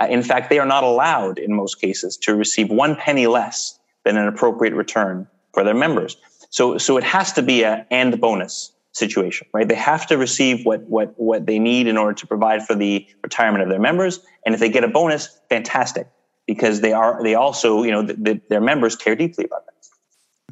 Uh, 0.00 0.06
in 0.08 0.22
fact, 0.22 0.48
they 0.48 0.58
are 0.58 0.66
not 0.66 0.84
allowed 0.84 1.38
in 1.38 1.52
most 1.52 1.80
cases 1.80 2.16
to 2.18 2.36
receive 2.36 2.70
one 2.70 2.94
penny 2.94 3.26
less 3.26 3.78
than 4.04 4.16
an 4.16 4.28
appropriate 4.28 4.74
return 4.74 5.26
for 5.52 5.64
their 5.64 5.74
members. 5.74 6.16
So, 6.50 6.78
so 6.78 6.96
it 6.96 7.04
has 7.04 7.32
to 7.32 7.42
be 7.42 7.62
a 7.62 7.84
and 7.90 8.20
bonus 8.20 8.72
situation, 8.92 9.48
right? 9.52 9.68
They 9.68 9.74
have 9.74 10.06
to 10.06 10.16
receive 10.16 10.64
what, 10.64 10.82
what, 10.82 11.18
what 11.18 11.46
they 11.46 11.58
need 11.58 11.88
in 11.88 11.96
order 11.96 12.14
to 12.14 12.26
provide 12.26 12.64
for 12.64 12.74
the 12.74 13.06
retirement 13.22 13.62
of 13.62 13.68
their 13.70 13.80
members. 13.80 14.20
And 14.44 14.54
if 14.54 14.60
they 14.60 14.68
get 14.68 14.84
a 14.84 14.88
bonus, 14.88 15.38
fantastic, 15.50 16.08
because 16.46 16.80
they 16.80 16.92
are, 16.92 17.22
they 17.22 17.34
also, 17.34 17.82
you 17.82 17.90
know, 17.90 18.02
the, 18.02 18.14
the, 18.14 18.40
their 18.48 18.60
members 18.60 18.94
care 18.94 19.16
deeply 19.16 19.44
about 19.44 19.66
them 19.66 19.74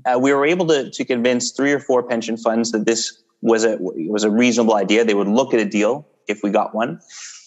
uh, 0.05 0.19
we 0.19 0.33
were 0.33 0.45
able 0.45 0.67
to, 0.67 0.91
to 0.91 1.05
convince 1.05 1.53
three 1.53 1.73
or 1.73 1.81
four 1.81 2.03
pension 2.03 2.37
funds 2.37 2.73
that 2.73 2.87
this 2.87 3.23
was 3.41 3.65
a 3.65 3.77
was 3.79 4.25
a 4.25 4.31
reasonable 4.31 4.75
idea. 4.75 5.05
They 5.05 5.15
would 5.15 5.29
look 5.29 5.55
at 5.55 5.61
a 5.61 5.65
deal 5.65 6.07
if 6.27 6.43
we 6.43 6.51
got 6.51 6.75
one. 6.75 7.01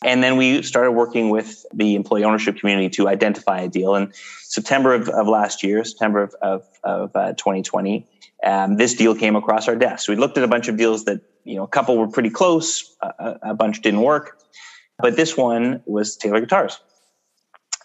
And 0.03 0.23
then 0.23 0.37
we 0.37 0.61
started 0.61 0.91
working 0.91 1.29
with 1.29 1.65
the 1.73 1.95
employee 1.95 2.23
ownership 2.23 2.57
community 2.57 2.89
to 2.91 3.07
identify 3.07 3.61
a 3.61 3.67
deal. 3.67 3.95
And 3.95 4.13
September 4.43 4.93
of, 4.93 5.09
of 5.09 5.27
last 5.27 5.63
year, 5.63 5.83
September 5.83 6.21
of, 6.21 6.35
of, 6.41 6.63
of 6.83 7.15
uh, 7.15 7.33
2020, 7.33 8.05
um, 8.43 8.77
this 8.77 8.93
deal 8.93 9.15
came 9.15 9.35
across 9.35 9.67
our 9.67 9.75
desk. 9.75 10.05
So 10.05 10.13
we 10.13 10.19
looked 10.19 10.37
at 10.37 10.43
a 10.43 10.47
bunch 10.47 10.67
of 10.67 10.77
deals 10.77 11.05
that, 11.05 11.21
you 11.43 11.55
know, 11.55 11.63
a 11.63 11.67
couple 11.67 11.97
were 11.97 12.07
pretty 12.07 12.29
close, 12.29 12.95
a, 13.01 13.39
a 13.41 13.53
bunch 13.55 13.81
didn't 13.81 14.01
work. 14.01 14.39
But 14.99 15.15
this 15.15 15.35
one 15.35 15.81
was 15.85 16.15
Taylor 16.15 16.41
Guitars. 16.41 16.79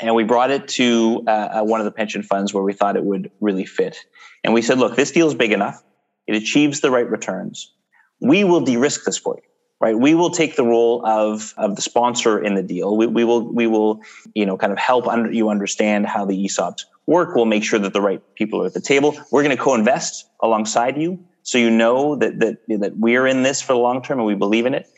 And 0.02 0.14
we 0.14 0.24
brought 0.24 0.50
it 0.50 0.68
to 0.68 1.22
uh, 1.26 1.30
uh 1.30 1.62
one 1.62 1.80
of 1.80 1.84
the 1.84 1.92
pension 1.92 2.22
funds 2.22 2.52
where 2.52 2.62
we 2.62 2.72
thought 2.72 2.96
it 2.96 3.04
would 3.04 3.30
really 3.40 3.64
fit. 3.64 3.96
And 4.44 4.52
we 4.52 4.60
said, 4.60 4.78
look, 4.78 4.96
this 4.96 5.12
deal 5.12 5.28
is 5.28 5.34
big 5.34 5.52
enough. 5.52 5.82
It 6.26 6.34
achieves 6.34 6.80
the 6.80 6.90
right 6.90 7.08
returns. 7.08 7.72
We 8.20 8.44
will 8.44 8.60
de-risk 8.60 9.04
this 9.04 9.18
for 9.18 9.36
you, 9.36 9.48
right? 9.80 9.96
We 9.98 10.14
will 10.14 10.30
take 10.30 10.56
the 10.56 10.64
role 10.64 11.04
of, 11.06 11.54
of 11.56 11.76
the 11.76 11.82
sponsor 11.82 12.42
in 12.42 12.54
the 12.54 12.62
deal. 12.62 12.96
We, 12.96 13.06
we 13.06 13.24
will, 13.24 13.52
we 13.52 13.66
will, 13.66 14.00
you 14.34 14.46
know, 14.46 14.56
kind 14.56 14.72
of 14.72 14.78
help 14.78 15.06
under, 15.06 15.30
you 15.32 15.48
understand 15.48 16.06
how 16.06 16.24
the 16.24 16.44
ESOPs 16.44 16.84
work. 17.06 17.34
We'll 17.34 17.46
make 17.46 17.64
sure 17.64 17.78
that 17.78 17.92
the 17.92 18.00
right 18.00 18.22
people 18.34 18.62
are 18.62 18.66
at 18.66 18.74
the 18.74 18.80
table. 18.80 19.16
We're 19.30 19.42
going 19.42 19.56
to 19.56 19.62
co-invest 19.62 20.26
alongside 20.40 20.96
you. 20.96 21.24
So 21.44 21.58
you 21.58 21.70
know 21.70 22.16
that, 22.16 22.38
that, 22.38 22.58
that 22.68 22.96
we're 22.96 23.26
in 23.26 23.42
this 23.42 23.60
for 23.60 23.72
the 23.72 23.80
long 23.80 24.02
term 24.02 24.18
and 24.18 24.26
we 24.26 24.34
believe 24.34 24.66
in 24.66 24.74
it 24.74 24.88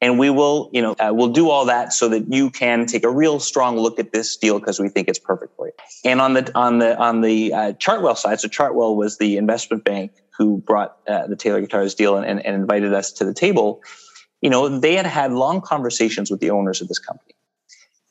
and 0.00 0.18
we 0.18 0.30
will 0.30 0.70
you 0.72 0.82
know 0.82 0.92
uh, 0.98 1.10
we'll 1.12 1.32
do 1.32 1.50
all 1.50 1.64
that 1.66 1.92
so 1.92 2.08
that 2.08 2.32
you 2.32 2.50
can 2.50 2.86
take 2.86 3.04
a 3.04 3.10
real 3.10 3.40
strong 3.40 3.76
look 3.76 3.98
at 3.98 4.12
this 4.12 4.36
deal 4.36 4.58
because 4.58 4.78
we 4.78 4.88
think 4.88 5.08
it's 5.08 5.18
perfect 5.18 5.56
for 5.56 5.66
you. 5.66 5.72
And 6.04 6.20
on 6.20 6.34
the 6.34 6.50
on 6.56 6.78
the 6.78 6.98
on 6.98 7.20
the 7.20 7.52
uh, 7.52 7.72
chartwell 7.74 8.16
side 8.16 8.40
so 8.40 8.48
chartwell 8.48 8.96
was 8.96 9.18
the 9.18 9.36
investment 9.36 9.84
bank 9.84 10.12
who 10.36 10.58
brought 10.58 10.96
uh, 11.08 11.26
the 11.26 11.36
taylor 11.36 11.60
guitars 11.60 11.94
deal 11.94 12.16
and, 12.16 12.26
and, 12.26 12.44
and 12.44 12.54
invited 12.54 12.94
us 12.94 13.12
to 13.12 13.24
the 13.24 13.34
table. 13.34 13.82
You 14.40 14.50
know 14.50 14.78
they 14.78 14.94
had 14.94 15.06
had 15.06 15.32
long 15.32 15.60
conversations 15.60 16.30
with 16.30 16.40
the 16.40 16.50
owners 16.50 16.80
of 16.80 16.88
this 16.88 16.98
company 16.98 17.34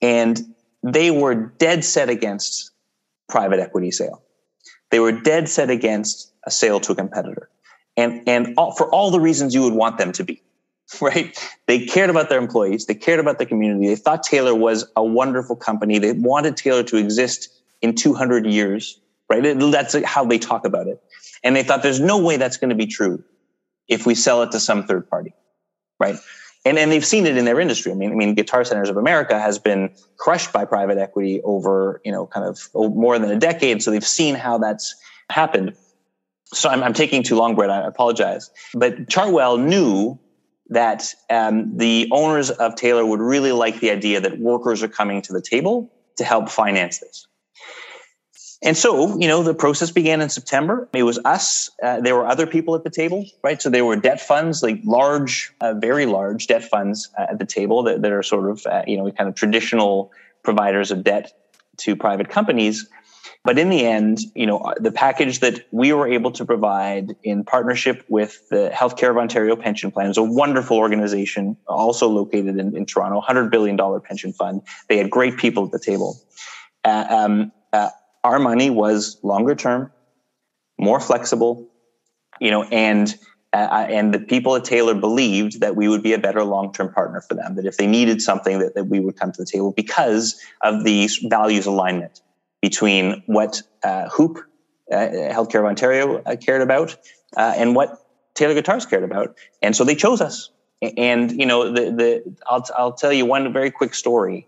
and 0.01 0.39
they 0.83 1.11
were 1.11 1.35
dead 1.35 1.83
set 1.83 2.09
against 2.09 2.71
private 3.27 3.59
equity 3.59 3.91
sale. 3.91 4.23
They 4.89 4.99
were 4.99 5.11
dead 5.11 5.49
set 5.49 5.69
against 5.69 6.31
a 6.45 6.51
sale 6.51 6.79
to 6.81 6.93
a 6.93 6.95
competitor. 6.95 7.49
And 7.97 8.27
and 8.27 8.53
all, 8.57 8.73
for 8.73 8.89
all 8.89 9.11
the 9.11 9.19
reasons 9.19 9.55
you 9.55 9.63
would 9.63 9.73
want 9.73 9.97
them 9.97 10.11
to 10.13 10.23
be 10.23 10.41
right? 11.01 11.37
They 11.67 11.85
cared 11.85 12.09
about 12.09 12.29
their 12.29 12.39
employees. 12.39 12.85
They 12.85 12.95
cared 12.95 13.19
about 13.19 13.39
the 13.39 13.45
community. 13.45 13.87
They 13.87 13.95
thought 13.95 14.23
Taylor 14.23 14.55
was 14.55 14.89
a 14.95 15.03
wonderful 15.03 15.55
company. 15.55 15.99
They 15.99 16.13
wanted 16.13 16.57
Taylor 16.57 16.83
to 16.83 16.97
exist 16.97 17.49
in 17.81 17.95
200 17.95 18.45
years, 18.45 18.99
right? 19.29 19.43
That's 19.43 19.95
how 20.05 20.25
they 20.25 20.39
talk 20.39 20.65
about 20.65 20.87
it. 20.87 21.01
And 21.43 21.55
they 21.55 21.63
thought 21.63 21.83
there's 21.83 21.99
no 21.99 22.17
way 22.17 22.37
that's 22.37 22.57
going 22.57 22.69
to 22.69 22.75
be 22.75 22.87
true 22.87 23.23
if 23.87 24.05
we 24.05 24.15
sell 24.15 24.43
it 24.43 24.51
to 24.51 24.59
some 24.59 24.85
third 24.85 25.09
party, 25.09 25.33
right? 25.99 26.15
And, 26.65 26.77
and 26.77 26.91
they've 26.91 27.05
seen 27.05 27.25
it 27.25 27.37
in 27.37 27.45
their 27.45 27.59
industry. 27.59 27.91
I 27.91 27.95
mean, 27.95 28.11
I 28.11 28.15
mean, 28.15 28.33
Guitar 28.33 28.63
Centers 28.63 28.89
of 28.89 28.97
America 28.97 29.39
has 29.39 29.59
been 29.59 29.89
crushed 30.17 30.51
by 30.51 30.65
private 30.65 30.97
equity 30.97 31.41
over, 31.43 32.01
you 32.03 32.11
know, 32.11 32.27
kind 32.27 32.45
of 32.45 32.59
more 32.73 33.19
than 33.19 33.31
a 33.31 33.39
decade. 33.39 33.81
So 33.81 33.91
they've 33.91 34.03
seen 34.03 34.35
how 34.35 34.57
that's 34.57 34.95
happened. 35.29 35.75
So 36.45 36.69
I'm, 36.69 36.83
I'm 36.83 36.93
taking 36.93 37.23
too 37.23 37.35
long, 37.35 37.55
Bret. 37.55 37.69
I 37.69 37.85
apologize. 37.85 38.49
But 38.73 39.07
Chartwell 39.07 39.61
knew 39.61 40.19
that 40.69 41.13
um, 41.29 41.77
the 41.77 42.07
owners 42.11 42.49
of 42.49 42.75
Taylor 42.75 43.05
would 43.05 43.21
really 43.21 43.51
like 43.51 43.79
the 43.79 43.91
idea 43.91 44.19
that 44.21 44.39
workers 44.39 44.83
are 44.83 44.87
coming 44.87 45.21
to 45.23 45.33
the 45.33 45.41
table 45.41 45.91
to 46.17 46.23
help 46.23 46.49
finance 46.49 46.99
this. 46.99 47.27
And 48.63 48.75
so, 48.75 49.17
you 49.19 49.27
know, 49.27 49.43
the 49.43 49.53
process 49.53 49.91
began 49.91 50.19
in 50.19 50.29
September. 50.29 50.89
It 50.93 51.03
was 51.03 51.19
us. 51.25 51.69
Uh, 51.81 52.01
there 52.01 52.15
were 52.15 52.25
other 52.25 52.47
people 52.47 52.73
at 52.73 52.83
the 52.83 52.89
table, 52.89 53.25
right? 53.43 53.61
So 53.61 53.69
there 53.69 53.85
were 53.85 53.95
debt 53.95 54.19
funds, 54.19 54.63
like 54.63 54.79
large, 54.83 55.53
uh, 55.61 55.75
very 55.75 56.07
large 56.07 56.47
debt 56.47 56.63
funds 56.63 57.09
uh, 57.19 57.27
at 57.29 57.39
the 57.39 57.45
table 57.45 57.83
that, 57.83 58.01
that 58.01 58.11
are 58.11 58.23
sort 58.23 58.49
of, 58.49 58.65
uh, 58.65 58.81
you 58.87 58.97
know, 58.97 59.09
kind 59.11 59.29
of 59.29 59.35
traditional 59.35 60.11
providers 60.43 60.89
of 60.89 61.03
debt 61.03 61.33
to 61.77 61.95
private 61.95 62.29
companies. 62.29 62.89
But 63.47 63.57
in 63.57 63.69
the 63.69 63.85
end, 63.85 64.19
you 64.35 64.45
know, 64.45 64.57
uh, 64.57 64.73
the 64.77 64.91
package 64.91 65.39
that 65.39 65.65
we 65.71 65.93
were 65.93 66.05
able 66.05 66.31
to 66.31 66.43
provide 66.43 67.15
in 67.23 67.45
partnership 67.45 68.03
with 68.09 68.37
the 68.49 68.69
Healthcare 68.75 69.09
of 69.09 69.15
Ontario 69.15 69.55
Pension 69.55 69.89
Plan 69.89 70.09
is 70.09 70.17
a 70.17 70.21
wonderful 70.21 70.75
organization, 70.75 71.55
also 71.65 72.09
located 72.09 72.57
in, 72.57 72.75
in 72.75 72.85
Toronto, 72.85 73.21
$100 73.21 73.49
billion 73.49 73.77
pension 74.01 74.33
fund. 74.33 74.63
They 74.89 74.97
had 74.97 75.09
great 75.09 75.37
people 75.37 75.63
at 75.63 75.71
the 75.71 75.79
table. 75.79 76.19
Uh, 76.83 77.05
um, 77.09 77.53
uh, 77.71 77.87
our 78.25 78.37
money 78.37 78.69
was 78.69 79.17
longer 79.23 79.55
term, 79.55 79.93
more 80.77 80.99
flexible, 80.99 81.69
you 82.41 82.51
know, 82.51 82.63
and 82.63 83.15
uh, 83.53 83.69
uh 83.71 83.87
and 83.89 84.13
the 84.13 84.19
people 84.19 84.57
at 84.57 84.65
Taylor 84.65 84.93
believed 84.93 85.61
that 85.61 85.77
we 85.77 85.87
would 85.87 86.03
be 86.03 86.11
a 86.11 86.19
better 86.19 86.43
long-term 86.43 86.91
partner 86.91 87.21
for 87.21 87.35
them. 87.35 87.55
That 87.55 87.65
if 87.65 87.77
they 87.77 87.87
needed 87.87 88.21
something, 88.21 88.59
that, 88.59 88.75
that 88.75 88.87
we 88.87 88.99
would 88.99 89.15
come 89.15 89.31
to 89.31 89.41
the 89.41 89.49
table 89.49 89.71
because 89.71 90.37
of 90.63 90.83
the 90.83 91.09
values 91.29 91.65
alignment 91.65 92.19
between 92.61 93.23
what 93.25 93.61
uh, 93.83 94.09
HOOPP, 94.09 94.37
uh, 94.91 94.95
Healthcare 94.95 95.59
of 95.59 95.65
Ontario, 95.65 96.21
uh, 96.23 96.35
cared 96.35 96.61
about 96.61 96.95
uh, 97.35 97.53
and 97.55 97.75
what 97.75 98.05
Taylor 98.33 98.53
Guitars 98.53 98.85
cared 98.85 99.03
about. 99.03 99.35
And 99.61 99.75
so 99.75 99.83
they 99.83 99.95
chose 99.95 100.21
us. 100.21 100.49
And 100.97 101.31
you 101.31 101.45
know, 101.45 101.71
the 101.71 101.91
the 101.91 102.37
I'll 102.47 102.65
I'll 102.77 102.93
tell 102.93 103.11
you 103.11 103.25
one 103.25 103.51
very 103.51 103.71
quick 103.71 103.95
story. 103.95 104.47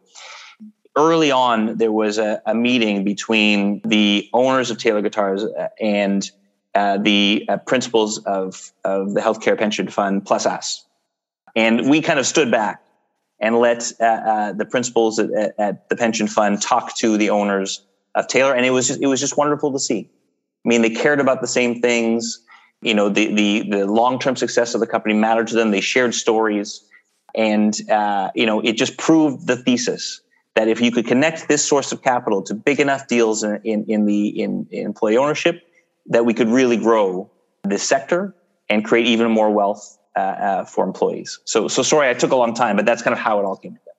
Early 0.96 1.32
on, 1.32 1.78
there 1.78 1.92
was 1.92 2.18
a, 2.18 2.42
a 2.46 2.54
meeting 2.54 3.04
between 3.04 3.82
the 3.84 4.30
owners 4.34 4.70
of 4.70 4.78
Taylor 4.78 5.02
Guitars 5.02 5.44
uh, 5.44 5.70
and 5.80 6.30
uh, 6.76 6.98
the 6.98 7.48
principals 7.66 8.20
of 8.26 8.72
of 8.84 9.16
the 9.16 9.22
healthcare 9.22 9.58
pension 9.58 9.88
fund 9.88 10.24
plus 10.24 10.46
us, 10.46 10.86
and 11.56 11.90
we 11.90 12.00
kind 12.02 12.20
of 12.20 12.28
stood 12.28 12.52
back 12.52 12.84
and 13.40 13.58
let 13.58 13.92
uh, 14.00 14.04
uh, 14.04 14.54
the 14.54 14.66
principals 14.66 15.20
at, 15.20 15.30
at, 15.58 15.90
the 15.90 15.96
pension 15.96 16.28
fund 16.28 16.62
talk 16.62 16.96
to 16.98 17.18
the 17.18 17.30
owners 17.30 17.86
of 18.16 18.28
Taylor, 18.28 18.54
and 18.54 18.66
it 18.66 18.72
was 18.72 18.88
just, 18.88 19.02
it 19.02 19.08
was 19.08 19.20
just 19.20 19.38
wonderful 19.38 19.72
to 19.72 19.80
see. 19.80 20.10
I 20.66 20.68
mean, 20.68 20.82
they 20.82 20.90
cared 20.90 21.20
about 21.20 21.42
the 21.42 21.48
same 21.48 21.82
things. 21.82 22.44
You 22.82 22.94
know, 22.94 23.10
the 23.10 23.34
the 23.34 23.70
the 23.70 23.86
long 23.86 24.20
term 24.20 24.36
success 24.36 24.74
of 24.74 24.80
the 24.80 24.88
company 24.88 25.14
mattered 25.14 25.48
to 25.48 25.56
them. 25.56 25.72
They 25.72 25.82
shared 25.82 26.14
stories, 26.14 26.84
and 27.36 27.74
uh, 27.90 28.32
you 28.36 28.46
know, 28.46 28.62
it 28.62 28.74
just 28.74 28.98
proved 28.98 29.48
the 29.48 29.58
thesis 29.58 30.22
that 30.56 30.68
if 30.68 30.82
you 30.82 30.92
could 30.92 31.06
connect 31.06 31.48
this 31.48 31.64
source 31.64 31.92
of 31.92 32.02
capital 32.02 32.42
to 32.44 32.54
big 32.54 32.80
enough 32.80 33.08
deals 33.08 33.44
in 33.44 33.60
in, 33.64 33.86
in 33.88 34.06
the 34.06 34.28
in, 34.28 34.68
in 34.72 34.86
employee 34.86 35.18
ownership, 35.18 35.68
that 36.08 36.26
we 36.26 36.34
could 36.34 36.48
really 36.48 36.78
grow 36.78 37.30
this 37.64 37.84
sector 37.84 38.34
and 38.70 38.86
create 38.86 39.08
even 39.08 39.32
more 39.32 39.52
wealth 39.52 39.98
uh, 40.16 40.20
uh, 40.20 40.66
for 40.66 40.86
employees. 40.86 41.40
So, 41.46 41.68
so 41.68 41.82
sorry, 41.82 42.10
I 42.10 42.14
took 42.14 42.32
a 42.32 42.36
long 42.36 42.54
time, 42.54 42.76
but 42.76 42.86
that's 42.86 43.02
kind 43.02 43.14
of 43.14 43.20
how 43.20 43.40
it 43.40 43.46
all 43.46 43.58
came 43.58 43.74
together. 43.74 43.92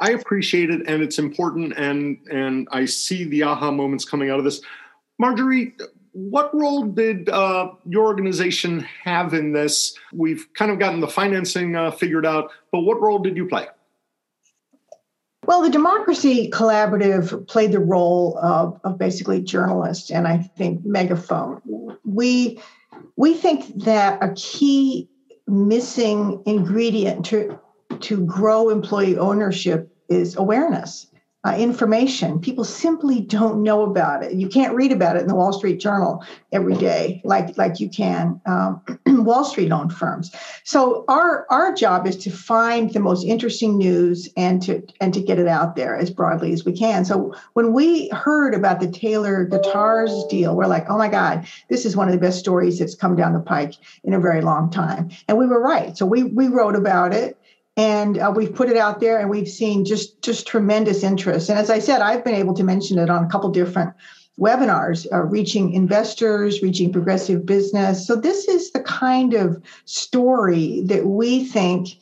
I 0.00 0.10
appreciate 0.10 0.70
it, 0.70 0.82
and 0.86 1.02
it's 1.02 1.18
important, 1.18 1.74
and 1.76 2.18
and 2.30 2.68
I 2.72 2.84
see 2.84 3.24
the 3.24 3.44
aha 3.44 3.70
moments 3.70 4.04
coming 4.04 4.30
out 4.30 4.38
of 4.38 4.44
this. 4.44 4.60
Marjorie, 5.18 5.74
what 6.12 6.54
role 6.54 6.82
did 6.84 7.28
uh, 7.28 7.70
your 7.86 8.04
organization 8.04 8.80
have 8.80 9.34
in 9.34 9.52
this? 9.52 9.96
We've 10.12 10.46
kind 10.54 10.70
of 10.70 10.78
gotten 10.78 11.00
the 11.00 11.08
financing 11.08 11.76
uh, 11.76 11.90
figured 11.92 12.26
out, 12.26 12.50
but 12.72 12.80
what 12.80 13.00
role 13.00 13.18
did 13.18 13.36
you 13.36 13.46
play? 13.46 13.66
Well, 15.46 15.62
the 15.62 15.70
Democracy 15.70 16.50
Collaborative 16.50 17.46
played 17.48 17.72
the 17.72 17.80
role 17.80 18.38
of, 18.38 18.80
of 18.82 18.98
basically 18.98 19.42
journalist 19.42 20.10
and 20.10 20.26
I 20.26 20.38
think 20.38 20.84
megaphone. 20.84 21.60
We 22.04 22.60
we 23.16 23.34
think 23.34 23.84
that 23.84 24.22
a 24.22 24.32
key 24.34 25.08
missing 25.46 26.42
ingredient 26.46 27.26
to 27.26 27.58
to 28.00 28.24
grow 28.24 28.70
employee 28.70 29.16
ownership 29.18 29.90
is 30.08 30.36
awareness 30.36 31.06
uh, 31.44 31.54
information. 31.58 32.38
People 32.38 32.64
simply 32.64 33.20
don't 33.20 33.62
know 33.62 33.82
about 33.82 34.24
it. 34.24 34.32
You 34.32 34.48
can't 34.48 34.74
read 34.74 34.92
about 34.92 35.16
it 35.16 35.22
in 35.22 35.28
the 35.28 35.34
Wall 35.34 35.52
Street 35.52 35.78
Journal 35.78 36.24
every 36.52 36.74
day, 36.74 37.20
like 37.22 37.56
like 37.58 37.80
you 37.80 37.90
can 37.90 38.40
um, 38.46 38.80
Wall 39.06 39.44
Street 39.44 39.70
owned 39.70 39.92
firms. 39.92 40.34
So 40.64 41.04
our 41.08 41.46
our 41.50 41.74
job 41.74 42.06
is 42.06 42.16
to 42.18 42.30
find 42.30 42.90
the 42.94 43.00
most 43.00 43.26
interesting 43.26 43.76
news 43.76 44.28
and 44.38 44.62
to 44.62 44.82
and 45.02 45.12
to 45.12 45.20
get 45.20 45.38
it 45.38 45.46
out 45.46 45.76
there 45.76 45.94
as 45.94 46.10
broadly 46.10 46.54
as 46.54 46.64
we 46.64 46.72
can. 46.72 47.04
So 47.04 47.34
when 47.52 47.74
we 47.74 48.08
heard 48.08 48.54
about 48.54 48.80
the 48.80 48.90
Taylor 48.90 49.44
Guitars 49.44 50.24
deal, 50.30 50.56
we're 50.56 50.66
like, 50.66 50.86
oh 50.88 50.96
my 50.96 51.08
God, 51.08 51.46
this 51.68 51.84
is 51.84 51.94
one 51.94 52.08
of 52.08 52.14
the 52.14 52.20
best 52.20 52.38
stories 52.38 52.78
that's 52.78 52.94
come 52.94 53.16
down 53.16 53.34
the 53.34 53.40
pike 53.40 53.74
in 54.02 54.14
a 54.14 54.20
very 54.20 54.40
long 54.40 54.70
time. 54.70 55.10
And 55.28 55.36
we 55.36 55.46
were 55.46 55.60
right. 55.60 55.94
So 55.98 56.06
we 56.06 56.24
we 56.24 56.48
wrote 56.48 56.74
about 56.74 57.12
it 57.12 57.38
and 57.76 58.18
uh, 58.18 58.32
we've 58.34 58.54
put 58.54 58.68
it 58.68 58.76
out 58.76 59.00
there 59.00 59.18
and 59.18 59.28
we've 59.28 59.48
seen 59.48 59.84
just 59.84 60.22
just 60.22 60.46
tremendous 60.46 61.02
interest. 61.02 61.48
And 61.48 61.58
as 61.58 61.70
i 61.70 61.78
said 61.78 62.00
i've 62.00 62.24
been 62.24 62.34
able 62.34 62.54
to 62.54 62.64
mention 62.64 62.98
it 62.98 63.10
on 63.10 63.24
a 63.24 63.28
couple 63.28 63.50
different 63.50 63.94
webinars 64.38 65.06
uh, 65.12 65.22
reaching 65.22 65.72
investors 65.72 66.62
reaching 66.62 66.92
progressive 66.92 67.46
business. 67.46 68.06
So 68.06 68.16
this 68.16 68.48
is 68.48 68.72
the 68.72 68.80
kind 68.80 69.34
of 69.34 69.62
story 69.84 70.82
that 70.86 71.06
we 71.06 71.44
think 71.44 71.98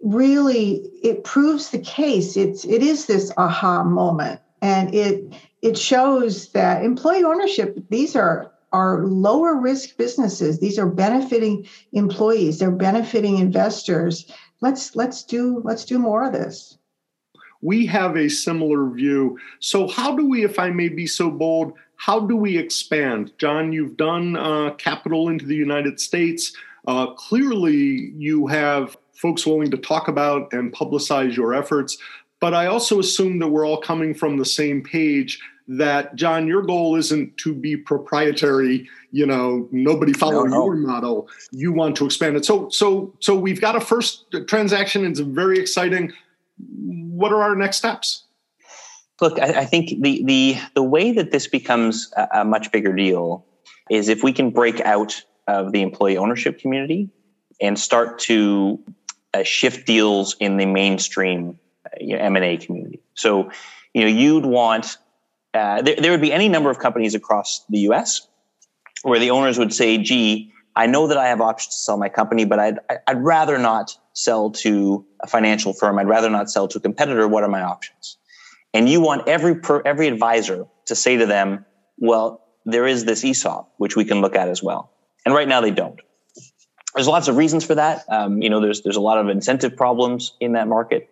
really 0.00 0.88
it 1.02 1.24
proves 1.24 1.70
the 1.70 1.78
case. 1.78 2.36
It's 2.36 2.64
it 2.64 2.82
is 2.82 3.06
this 3.06 3.32
aha 3.36 3.82
moment. 3.84 4.40
And 4.62 4.94
it 4.94 5.34
it 5.62 5.78
shows 5.78 6.52
that 6.52 6.84
employee 6.84 7.24
ownership 7.24 7.78
these 7.90 8.14
are 8.14 8.52
are 8.72 9.04
lower 9.06 9.54
risk 9.54 9.96
businesses. 9.96 10.58
These 10.58 10.80
are 10.80 10.86
benefiting 10.86 11.66
employees. 11.92 12.58
They're 12.58 12.72
benefiting 12.72 13.38
investors 13.38 14.30
let's 14.64 14.96
let's 14.96 15.22
do 15.22 15.60
let's 15.62 15.84
do 15.84 15.98
more 15.98 16.24
of 16.24 16.32
this. 16.32 16.78
We 17.60 17.86
have 17.86 18.16
a 18.16 18.28
similar 18.28 18.88
view. 18.88 19.38
So 19.60 19.88
how 19.88 20.16
do 20.16 20.26
we 20.26 20.42
if 20.42 20.58
i 20.58 20.70
may 20.70 20.88
be 20.88 21.06
so 21.06 21.30
bold 21.30 21.74
how 21.96 22.18
do 22.20 22.34
we 22.34 22.58
expand? 22.58 23.32
Jon 23.38 23.72
you've 23.72 23.96
done 23.96 24.36
uh, 24.36 24.70
capital 24.88 25.28
into 25.28 25.44
the 25.44 25.60
united 25.68 26.00
states. 26.00 26.52
Uh, 26.88 27.06
clearly 27.14 28.12
you 28.28 28.46
have 28.46 28.96
folks 29.12 29.46
willing 29.46 29.70
to 29.70 29.78
talk 29.78 30.08
about 30.08 30.52
and 30.52 30.72
publicize 30.72 31.36
your 31.36 31.54
efforts. 31.54 31.98
But 32.40 32.54
i 32.54 32.66
also 32.66 32.98
assume 32.98 33.38
that 33.40 33.48
we're 33.48 33.66
all 33.68 33.82
coming 33.90 34.14
from 34.14 34.38
the 34.38 34.50
same 34.60 34.82
page 34.82 35.40
that 35.66 36.14
Jon, 36.14 36.46
your 36.46 36.62
goal 36.62 36.96
isn't 36.96 37.36
to 37.38 37.54
be 37.54 37.76
proprietary, 37.76 38.88
you 39.12 39.26
know, 39.26 39.68
nobody 39.72 40.12
follow 40.12 40.44
no, 40.44 40.58
no. 40.58 40.64
your 40.66 40.76
model. 40.76 41.28
You 41.52 41.72
want 41.72 41.96
to 41.96 42.06
expand 42.06 42.36
it. 42.36 42.44
So 42.44 42.68
so 42.68 43.14
so 43.20 43.34
we've 43.34 43.60
got 43.60 43.76
a 43.76 43.80
first 43.80 44.24
transaction, 44.46 45.04
it's 45.04 45.20
very 45.20 45.58
exciting. 45.58 46.12
What 46.58 47.32
are 47.32 47.42
our 47.42 47.56
next 47.56 47.78
steps? 47.78 48.24
Look, 49.20 49.38
I, 49.38 49.60
I 49.60 49.64
think 49.64 50.02
the 50.02 50.22
the 50.24 50.56
the 50.74 50.82
way 50.82 51.12
that 51.12 51.30
this 51.30 51.46
becomes 51.46 52.12
a, 52.16 52.40
a 52.40 52.44
much 52.44 52.70
bigger 52.72 52.92
deal 52.92 53.46
is 53.90 54.08
if 54.08 54.22
we 54.22 54.32
can 54.32 54.50
break 54.50 54.80
out 54.80 55.22
of 55.46 55.72
the 55.72 55.82
employee 55.82 56.16
ownership 56.16 56.58
community 56.58 57.10
and 57.60 57.78
start 57.78 58.18
to 58.18 58.82
uh, 59.34 59.42
shift 59.42 59.86
deals 59.86 60.36
in 60.40 60.56
the 60.56 60.66
mainstream 60.66 61.58
uh, 61.86 61.90
you 62.00 62.16
know, 62.16 62.22
M&A 62.24 62.56
community. 62.56 63.00
So, 63.14 63.50
you 63.92 64.02
know, 64.02 64.08
you'd 64.08 64.46
want 64.46 64.96
uh, 65.54 65.82
there, 65.82 65.96
there 65.96 66.10
would 66.10 66.20
be 66.20 66.32
any 66.32 66.48
number 66.48 66.70
of 66.70 66.78
companies 66.78 67.14
across 67.14 67.64
the 67.68 67.78
US 67.90 68.26
where 69.02 69.18
the 69.18 69.30
owners 69.30 69.58
would 69.58 69.72
say, 69.72 69.98
gee, 69.98 70.52
I 70.76 70.86
know 70.86 71.06
that 71.06 71.16
I 71.18 71.28
have 71.28 71.40
options 71.40 71.76
to 71.76 71.80
sell 71.82 71.96
my 71.96 72.08
company, 72.08 72.44
but 72.44 72.58
I'd, 72.58 72.78
I'd 73.06 73.22
rather 73.22 73.58
not 73.58 73.96
sell 74.12 74.50
to 74.50 75.06
a 75.20 75.26
financial 75.26 75.72
firm. 75.72 75.98
I'd 75.98 76.08
rather 76.08 76.30
not 76.30 76.50
sell 76.50 76.66
to 76.68 76.78
a 76.78 76.80
competitor. 76.80 77.28
What 77.28 77.44
are 77.44 77.48
my 77.48 77.62
options? 77.62 78.16
And 78.72 78.88
you 78.88 79.00
want 79.00 79.28
every, 79.28 79.54
per, 79.56 79.82
every 79.84 80.08
advisor 80.08 80.66
to 80.86 80.94
say 80.96 81.16
to 81.16 81.26
them, 81.26 81.64
well, 81.98 82.42
there 82.64 82.86
is 82.86 83.04
this 83.04 83.24
ESOP, 83.24 83.72
which 83.76 83.94
we 83.94 84.04
can 84.04 84.20
look 84.20 84.34
at 84.34 84.48
as 84.48 84.62
well. 84.62 84.90
And 85.24 85.34
right 85.34 85.46
now 85.46 85.60
they 85.60 85.70
don't. 85.70 86.00
There's 86.94 87.08
lots 87.08 87.28
of 87.28 87.36
reasons 87.36 87.64
for 87.64 87.76
that. 87.76 88.04
Um, 88.08 88.42
you 88.42 88.50
know, 88.50 88.60
there's, 88.60 88.82
there's 88.82 88.96
a 88.96 89.00
lot 89.00 89.18
of 89.18 89.28
incentive 89.28 89.76
problems 89.76 90.32
in 90.40 90.52
that 90.52 90.66
market. 90.66 91.08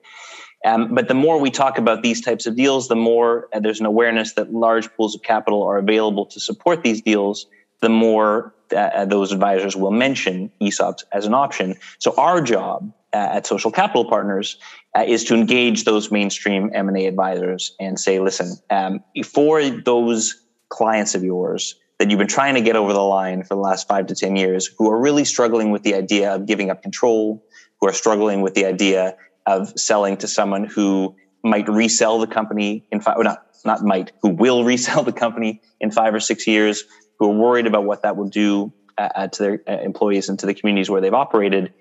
Um, 0.65 0.95
but 0.95 1.09
the 1.09 1.15
more 1.15 1.39
we 1.39 1.51
talk 1.51 1.79
about 1.79 2.03
these 2.03 2.21
types 2.21 2.47
of 2.47 2.57
deals, 2.57 2.89
the 2.89 2.97
more 2.97 3.49
uh, 3.53 3.61
there's 3.61 3.81
an 3.81 3.87
awareness 3.87 4.35
that 4.35 4.53
large 4.53 4.93
pools 4.95 5.15
of 5.15 5.23
capital 5.23 5.63
are 5.65 5.79
available 5.79 6.27
to 6.27 6.41
support 6.41 6.83
these 6.83 7.03
deals, 7.03 7.47
the 7.81 7.89
more 7.89 8.55
uh, 8.73 8.77
uh 8.77 9.05
those 9.05 9.33
advisors 9.33 9.75
will 9.77 9.91
mention 9.91 10.51
ESOPs 10.61 11.05
as 11.13 11.27
an 11.27 11.35
option. 11.35 11.77
So 11.99 12.15
our 12.17 12.41
job 12.41 12.93
uh, 13.13 13.17
at 13.17 13.47
Social 13.47 13.71
Capital 13.71 14.05
Partners 14.05 14.57
uh, 14.97 15.05
is 15.07 15.25
to 15.25 15.35
engage 15.35 15.85
those 15.85 16.11
mainstream 16.11 16.71
M&A 16.73 17.07
advisors 17.07 17.75
and 17.81 17.99
say, 17.99 18.21
listen, 18.21 18.57
um, 18.71 19.03
for 19.25 19.63
those 19.69 20.41
clients 20.69 21.15
of 21.15 21.23
yours 21.23 21.75
that 21.99 22.11
you've 22.11 22.19
been 22.19 22.27
trying 22.27 22.55
to 22.55 22.61
get 22.61 22.75
over 22.75 22.93
the 22.93 23.01
line 23.01 23.43
for 23.43 23.55
the 23.55 23.61
last 23.61 23.87
five 23.87 24.07
to 24.07 24.15
10 24.15 24.37
years 24.37 24.67
who 24.79 24.91
are 24.91 24.99
really 24.99 25.25
struggling 25.25 25.71
with 25.71 25.83
the 25.83 25.95
idea 25.95 26.35
of 26.35 26.47
giving 26.47 26.71
up 26.71 26.83
control, 26.83 27.45
who 27.81 27.89
are 27.89 27.93
struggling 27.93 28.41
with 28.41 28.55
the 28.55 28.65
idea 28.65 29.15
of 29.47 29.79
selling 29.79 30.17
to 30.19 30.29
someone 30.29 30.65
who 30.65 31.15
might 31.43 31.69
resell 31.69 32.19
the 32.19 32.27
company 32.27 32.85
in 32.93 33.01
five, 33.01 33.17
or 33.17 33.25
not, 33.25 33.45
not 33.65 33.83
might, 33.83 34.13
who 34.23 34.31
will 34.31 34.65
resell 34.73 35.03
the 35.03 35.13
company 35.13 35.61
in 35.81 35.91
five 35.91 36.15
or 36.15 36.21
six 36.21 36.47
years, 36.47 36.85
who 37.19 37.31
are 37.31 37.35
worried 37.35 37.67
about 37.67 37.85
what 37.85 38.03
that 38.03 38.17
will 38.17 38.29
do 38.29 38.73
uh, 38.99 39.09
uh 39.15 39.29
to 39.29 39.43
their 39.43 39.63
uh, 39.69 39.83
employees 39.83 40.29
and 40.29 40.39
to 40.39 40.47
the 40.47 40.55
communities 40.55 40.91
where 40.91 41.01
they've 41.01 41.15
operated. 41.15 41.73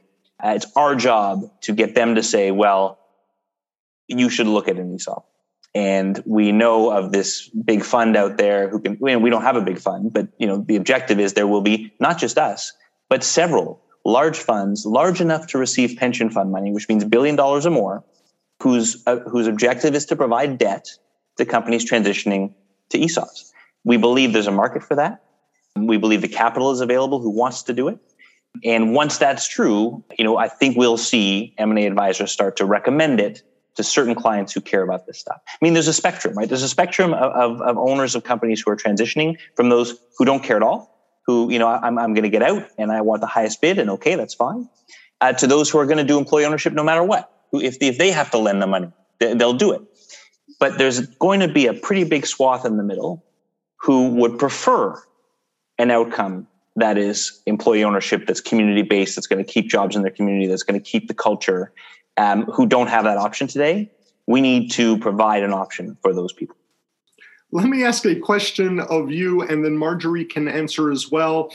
Uh, 0.44 0.54
it's 0.56 0.66
our 0.76 0.96
job 0.96 1.52
to 1.62 1.74
get 1.74 1.94
them 1.94 2.16
to 2.16 2.24
say, 2.24 2.52
well, 2.52 3.00
you 4.08 4.30
should 4.30 4.48
look 4.48 4.68
at 4.68 4.78
an 4.78 4.94
ESOP. 4.96 5.28
And 5.74 6.22
we 6.26 6.52
know 6.52 6.92
of 6.92 7.12
this 7.12 7.48
big 7.48 7.84
fund 7.84 8.18
out 8.18 8.38
there 8.38 8.68
who 8.68 8.82
can, 8.82 8.98
we 9.00 9.30
don't 9.30 9.44
have 9.44 9.56
a 9.56 9.62
big 9.62 9.80
fund, 9.80 10.12
but 10.12 10.28
you 10.38 10.48
know, 10.48 10.58
the 10.58 10.76
objective 10.76 11.20
is 11.20 11.34
there 11.34 11.48
will 11.48 11.62
be 11.62 11.94
not 12.00 12.18
just 12.18 12.38
us, 12.38 12.74
but 13.10 13.24
several 13.24 13.81
large 14.06 14.38
funds, 14.38 14.86
large 14.86 15.22
enough 15.22 15.48
to 15.48 15.58
receive 15.58 15.98
pension 15.98 16.30
fund 16.30 16.52
money, 16.52 16.72
which 16.72 16.88
means 16.90 17.04
billion 17.04 17.36
dollars 17.36 17.66
or 17.66 17.72
more, 17.72 18.04
whose, 18.62 19.02
uh, 19.08 19.18
whose 19.20 19.48
objective 19.48 19.96
is 19.96 20.06
to 20.06 20.16
provide 20.16 20.58
debt 20.58 20.88
to 21.38 21.46
companies 21.46 21.90
transitioning 21.90 22.54
to 22.90 23.00
ESOPs. 23.00 23.52
We 23.84 23.98
believe 23.98 24.34
there's 24.34 24.48
a 24.48 24.52
market 24.52 24.84
for 24.84 24.96
that. 24.96 25.24
We 25.76 25.98
believe 25.98 26.22
the 26.22 26.28
capital 26.28 26.72
is 26.72 26.82
available 26.82 27.20
who 27.20 27.30
wants 27.30 27.64
to 27.64 27.74
do 27.74 27.88
it. 27.88 27.98
And 28.66 28.94
once 28.94 29.18
that's 29.18 29.48
true, 29.48 30.04
you 30.18 30.26
know, 30.26 30.38
I 30.38 30.50
think 30.50 30.76
we'll 30.76 30.98
see 30.98 31.54
M&A 31.58 31.86
advisors 31.86 32.32
start 32.32 32.58
to 32.58 32.66
recommend 32.66 33.20
it 33.20 33.44
to 33.76 33.84
certain 33.84 34.14
clients 34.14 34.52
who 34.52 34.60
care 34.60 34.84
about 34.84 35.08
this 35.08 35.18
stuff. 35.18 35.40
I 35.48 35.58
mean, 35.62 35.74
there's 35.74 35.88
a 35.88 35.94
spectrum, 35.94 36.38
right? 36.38 36.50
There's 36.50 36.62
a 36.62 36.70
spectrum 36.70 37.14
of, 37.14 37.32
of, 37.32 37.62
of 37.62 37.78
owners 37.78 38.16
of 38.16 38.26
companies 38.26 38.62
who 38.62 38.72
are 38.72 38.76
transitioning 38.76 39.38
from 39.56 39.70
those 39.70 39.98
who 40.18 40.26
don't 40.26 40.44
care 40.44 40.58
at 40.58 40.64
all 40.64 40.92
who, 41.26 41.52
you 41.52 41.60
know, 41.60 41.68
I'm, 41.68 41.98
I'm 41.98 42.14
going 42.14 42.24
to 42.24 42.30
get 42.30 42.42
out 42.42 42.68
and 42.78 42.92
I 42.92 43.02
want 43.02 43.22
the 43.22 43.28
highest 43.28 43.62
bid 43.62 43.80
and 43.80 43.90
okay, 43.92 44.16
that's 44.16 44.34
fine. 44.34 44.68
uh, 45.22 45.34
to 45.34 45.48
those 45.48 45.70
who 45.70 45.78
are 45.78 45.86
going 45.86 46.00
to 46.00 46.04
do 46.04 46.18
employee 46.18 46.46
ownership 46.46 46.74
no 46.74 46.84
matter 46.84 47.04
what. 47.04 47.32
If, 47.54 47.78
if 47.80 47.98
they 47.98 48.12
have 48.12 48.32
to 48.32 48.38
lend 48.38 48.62
the 48.62 48.68
money, 48.68 48.92
they'll 49.20 49.54
do 49.54 49.72
it. 49.72 49.82
But 50.60 50.78
there's 50.78 51.06
going 51.08 51.40
to 51.42 51.48
be 51.48 51.68
a 51.68 51.74
pretty 51.74 52.04
big 52.04 52.26
swath 52.26 52.66
in 52.66 52.78
the 52.78 52.84
middle 52.84 53.24
who 53.78 54.10
would 54.10 54.38
prefer 54.38 55.02
an 55.78 55.92
outcome 55.92 56.48
that 56.76 56.98
is 56.98 57.42
employee 57.46 57.84
ownership, 57.84 58.26
that's 58.28 58.42
community 58.42 58.82
based, 58.82 59.16
that's 59.16 59.28
going 59.28 59.44
to 59.44 59.50
keep 59.50 59.70
jobs 59.70 59.96
in 59.96 60.02
their 60.02 60.12
community, 60.12 60.48
that's 60.48 60.64
going 60.64 60.80
to 60.80 60.86
keep 60.90 61.08
the 61.08 61.14
culture, 61.14 61.72
um, 62.18 62.44
who 62.44 62.66
don't 62.66 62.88
have 62.88 63.04
that 63.04 63.18
option 63.18 63.48
today. 63.48 63.92
We 64.28 64.42
need 64.42 64.72
to 64.72 64.98
provide 65.00 65.44
an 65.44 65.52
option 65.52 65.98
for 66.02 66.14
those 66.14 66.32
people. 66.32 66.56
Let 67.52 67.68
me 67.68 67.84
ask 67.84 68.06
a 68.06 68.16
question 68.16 68.80
of 68.80 69.12
you, 69.12 69.42
and 69.42 69.64
then 69.64 69.78
Marjorie 69.78 70.26
can 70.26 70.48
answer 70.48 70.92
as 70.92 71.12
well. 71.12 71.54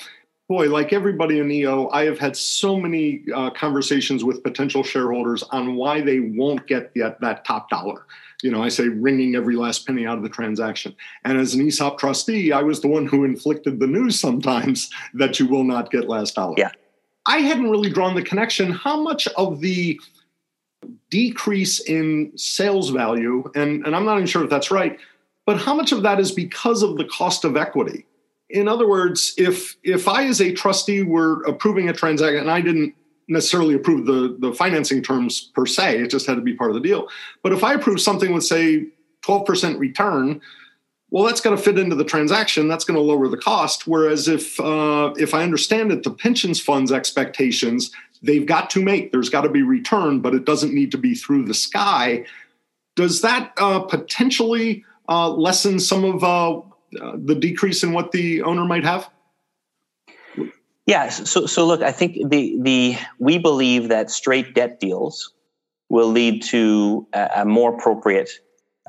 Boy, 0.49 0.69
like 0.69 0.93
everybody 0.93 1.41
in 1.41 1.51
EO, 1.51 1.89
I 1.89 2.05
have 2.05 2.19
had 2.19 2.37
so 2.37 2.79
many 2.79 3.25
uh, 3.35 3.51
conversations 3.51 4.23
with 4.23 4.45
potential 4.45 4.83
shareholders 4.83 5.43
on 5.45 5.75
why 5.75 6.03
they 6.03 6.21
won't 6.21 6.67
get 6.67 6.95
that, 6.95 7.21
that 7.21 7.45
top 7.45 7.69
dollar 7.69 8.07
you 8.43 8.51
know, 8.51 8.63
I 8.63 8.69
say 8.69 8.89
wringing 8.89 9.35
every 9.35 9.57
last 9.57 9.87
penny 9.87 10.07
out 10.07 10.19
of 10.19 10.23
the 10.23 10.29
transaction. 10.29 10.95
And 11.25 11.39
as 11.39 11.55
an 11.55 11.67
ESOP 11.67 11.99
trustee, 11.99 12.53
I 12.53 12.63
was 12.63 12.81
the 12.81 12.89
one 12.89 13.07
who 13.07 13.25
inflicted 13.25 13.81
the 13.81 13.87
news 13.87 14.21
sometimes 14.21 14.91
that 15.15 15.41
you 15.41 15.47
will 15.47 15.65
not 15.65 15.91
get 15.91 16.09
last 16.09 16.35
dollar. 16.35 16.55
Yeah. 16.57 16.71
I 17.27 17.39
hadn't 17.39 17.71
really 17.71 17.91
drawn 17.91 18.15
the 18.15 18.23
connection. 18.23 18.71
How 18.71 19.01
much 19.01 19.27
of 19.37 19.61
the 19.61 20.01
decrease 21.11 21.81
in 21.81 22.33
sales 22.37 22.91
value, 22.91 23.51
and, 23.55 23.85
and 23.85 23.97
I'm 23.97 24.05
not 24.05 24.17
even 24.17 24.27
sure 24.27 24.45
if 24.45 24.51
that's 24.51 24.71
right, 24.71 24.99
but 25.47 25.59
how 25.59 25.75
much 25.75 25.93
of 25.93 26.03
that 26.03 26.21
is 26.21 26.33
because 26.33 26.83
of 26.83 26.97
the 26.99 27.05
cost 27.05 27.45
of 27.45 27.57
equity? 27.57 28.05
In 28.51 28.69
other 28.69 28.89
words, 28.89 29.35
if 29.39 29.77
if 29.83 30.07
I 30.07 30.27
as 30.27 30.41
a 30.41 30.53
trustee 30.53 31.03
were 31.03 31.43
approving 31.45 31.89
a 31.89 31.93
transaction 31.93 32.41
and 32.41 32.51
I 32.51 32.61
didn't 32.61 32.95
necessarily 33.29 33.75
approve 33.75 34.07
the, 34.07 34.37
the 34.39 34.55
financing 34.55 35.03
terms 35.03 35.51
per 35.55 35.67
se. 35.67 36.01
It 36.01 36.11
just 36.11 36.27
had 36.27 36.37
to 36.37 36.41
be 36.41 36.55
part 36.55 36.71
of 36.71 36.75
the 36.75 36.81
deal. 36.81 37.09
But 37.43 37.53
if 37.53 37.65
I 37.65 37.75
approve 37.75 38.01
something 38.01 38.33
with, 38.33 38.45
say, 38.45 38.87
12% 39.23 39.79
return, 39.79 40.41
well, 41.11 41.25
that's 41.25 41.41
going 41.41 41.57
to 41.57 41.63
fit 41.63 41.79
into 41.79 41.97
the 41.97 42.05
transaction. 42.05 42.69
That's 42.69 42.85
going 42.85 42.97
to 42.97 43.03
lower 43.03 43.29
the 43.29 43.37
cost. 43.37 43.87
Whereas 43.87 44.29
if 44.29 44.59
uh, 44.61 45.13
if 45.17 45.35
I 45.35 45.43
understand 45.43 45.93
it, 45.93 46.03
the 46.03 46.11
pensions 46.11 46.61
fund's 46.61 46.93
expectations 46.93 47.91
they've 48.23 48.47
got 48.47 48.71
to 48.71 48.83
make. 48.83 49.13
There's 49.13 49.29
got 49.29 49.43
to 49.43 49.49
be 49.49 49.63
return, 49.63 50.21
but 50.21 50.35
it 50.35 50.45
doesn't 50.45 50.75
need 50.75 50.91
to 50.93 50.99
be 50.99 51.15
through 51.15 51.45
the 51.45 51.55
sky. 51.55 52.25
Does 52.97 53.21
that 53.21 53.53
uh, 53.59 53.81
potentially 53.81 54.85
uh, 55.09 55.29
lessen 55.31 55.79
some 55.79 56.05
of 56.05 56.25
uh, 56.25 56.61
the 57.17 57.35
decrease 57.35 57.83
in 57.83 57.93
what 57.93 58.13
the 58.13 58.43
owner 58.43 58.65
might 58.65 58.85
have? 58.85 59.09
Yeah. 60.87 61.09
So, 61.09 61.47
so 61.47 61.67
look, 61.67 61.83
I 61.83 61.93
think 61.93 62.31
the 62.31 62.57
the 62.61 62.97
we 63.19 63.39
believe 63.39 63.89
that 63.89 64.11
straight 64.11 64.55
debt 64.55 64.79
deals 64.79 65.33
will 65.89 66.09
lead 66.09 66.43
to 66.43 67.07
a, 67.13 67.31
a 67.37 67.45
more 67.45 67.77
appropriate 67.77 68.31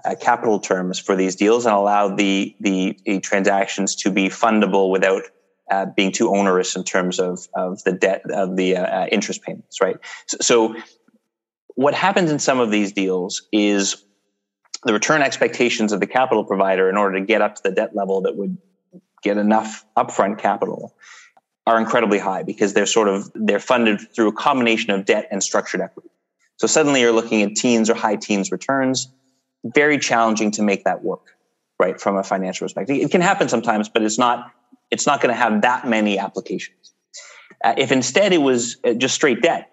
uh, 0.06 0.16
capital 0.16 0.60
terms 0.60 1.00
for 1.00 1.16
these 1.16 1.36
deals 1.36 1.66
and 1.66 1.74
allow 1.74 2.16
the 2.16 2.56
the, 2.60 2.98
the 3.06 3.20
transactions 3.20 3.96
to 3.96 4.12
be 4.12 4.30
fundable 4.30 4.92
without 4.92 5.24
uh, 5.72 5.86
being 5.96 6.12
too 6.12 6.30
onerous 6.30 6.76
in 6.76 6.84
terms 6.84 7.20
of 7.20 7.48
of 7.56 7.84
the 7.84 7.94
debt 7.94 8.22
of 8.30 8.56
the 8.56 8.78
uh, 8.78 8.84
uh 8.84 9.08
interest 9.12 9.42
payments. 9.42 9.82
Right. 9.82 9.98
So, 10.28 10.38
so, 10.42 10.76
what 11.76 11.96
happens 11.96 12.32
in 12.32 12.38
some 12.38 12.60
of 12.60 12.70
these 12.70 12.92
deals 12.92 13.48
is 13.52 14.04
the 14.84 14.94
return 14.94 15.22
expectations 15.22 15.92
of 15.92 16.00
the 16.00 16.08
capital 16.08 16.44
provider 16.44 16.90
in 16.90 16.98
order 16.98 17.20
to 17.20 17.26
get 17.26 17.42
up 17.42 17.56
to 17.56 17.64
the 17.64 17.72
debt 17.72 17.96
level 17.96 18.22
that 18.22 18.36
would 18.36 18.58
get 19.24 19.38
enough 19.38 19.86
upfront 19.98 20.40
capital 20.40 20.96
are 21.66 21.80
incredibly 21.80 22.18
high 22.18 22.44
because 22.44 22.74
they're 22.74 22.86
sort 22.86 23.10
of 23.10 23.30
they're 23.36 23.60
funded 23.60 24.00
through 24.16 24.30
a 24.30 24.34
combination 24.34 24.92
of 24.92 25.06
debt 25.06 25.28
and 25.32 25.44
structured 25.44 25.82
equity. 25.82 26.10
So 26.56 26.66
suddenly 26.66 27.02
you're 27.02 27.12
looking 27.12 27.42
at 27.42 27.56
teens 27.56 27.90
or 27.90 27.96
high 27.96 28.16
teens 28.16 28.52
returns. 28.52 29.10
Very 29.64 29.98
challenging 29.98 30.52
to 30.52 30.64
make 30.64 30.86
that 30.86 31.04
work, 31.04 31.36
right? 31.80 32.00
From 32.00 32.16
a 32.16 32.24
financial 32.24 32.66
perspective, 32.66 32.96
it 32.96 33.12
can 33.12 33.22
happen 33.22 33.50
sometimes, 33.50 33.90
but 33.90 34.02
it's 34.02 34.18
not 34.18 34.52
it's 34.90 35.06
not 35.06 35.22
going 35.22 35.34
to 35.34 35.40
have 35.40 35.64
that 35.64 35.86
many 35.86 36.18
applications. 36.18 36.94
Uh, 37.64 37.74
if 37.78 37.92
instead 37.92 38.32
it 38.34 38.38
was 38.38 38.78
uh, 38.86 38.94
just 38.94 39.16
straight 39.16 39.42
debt, 39.42 39.70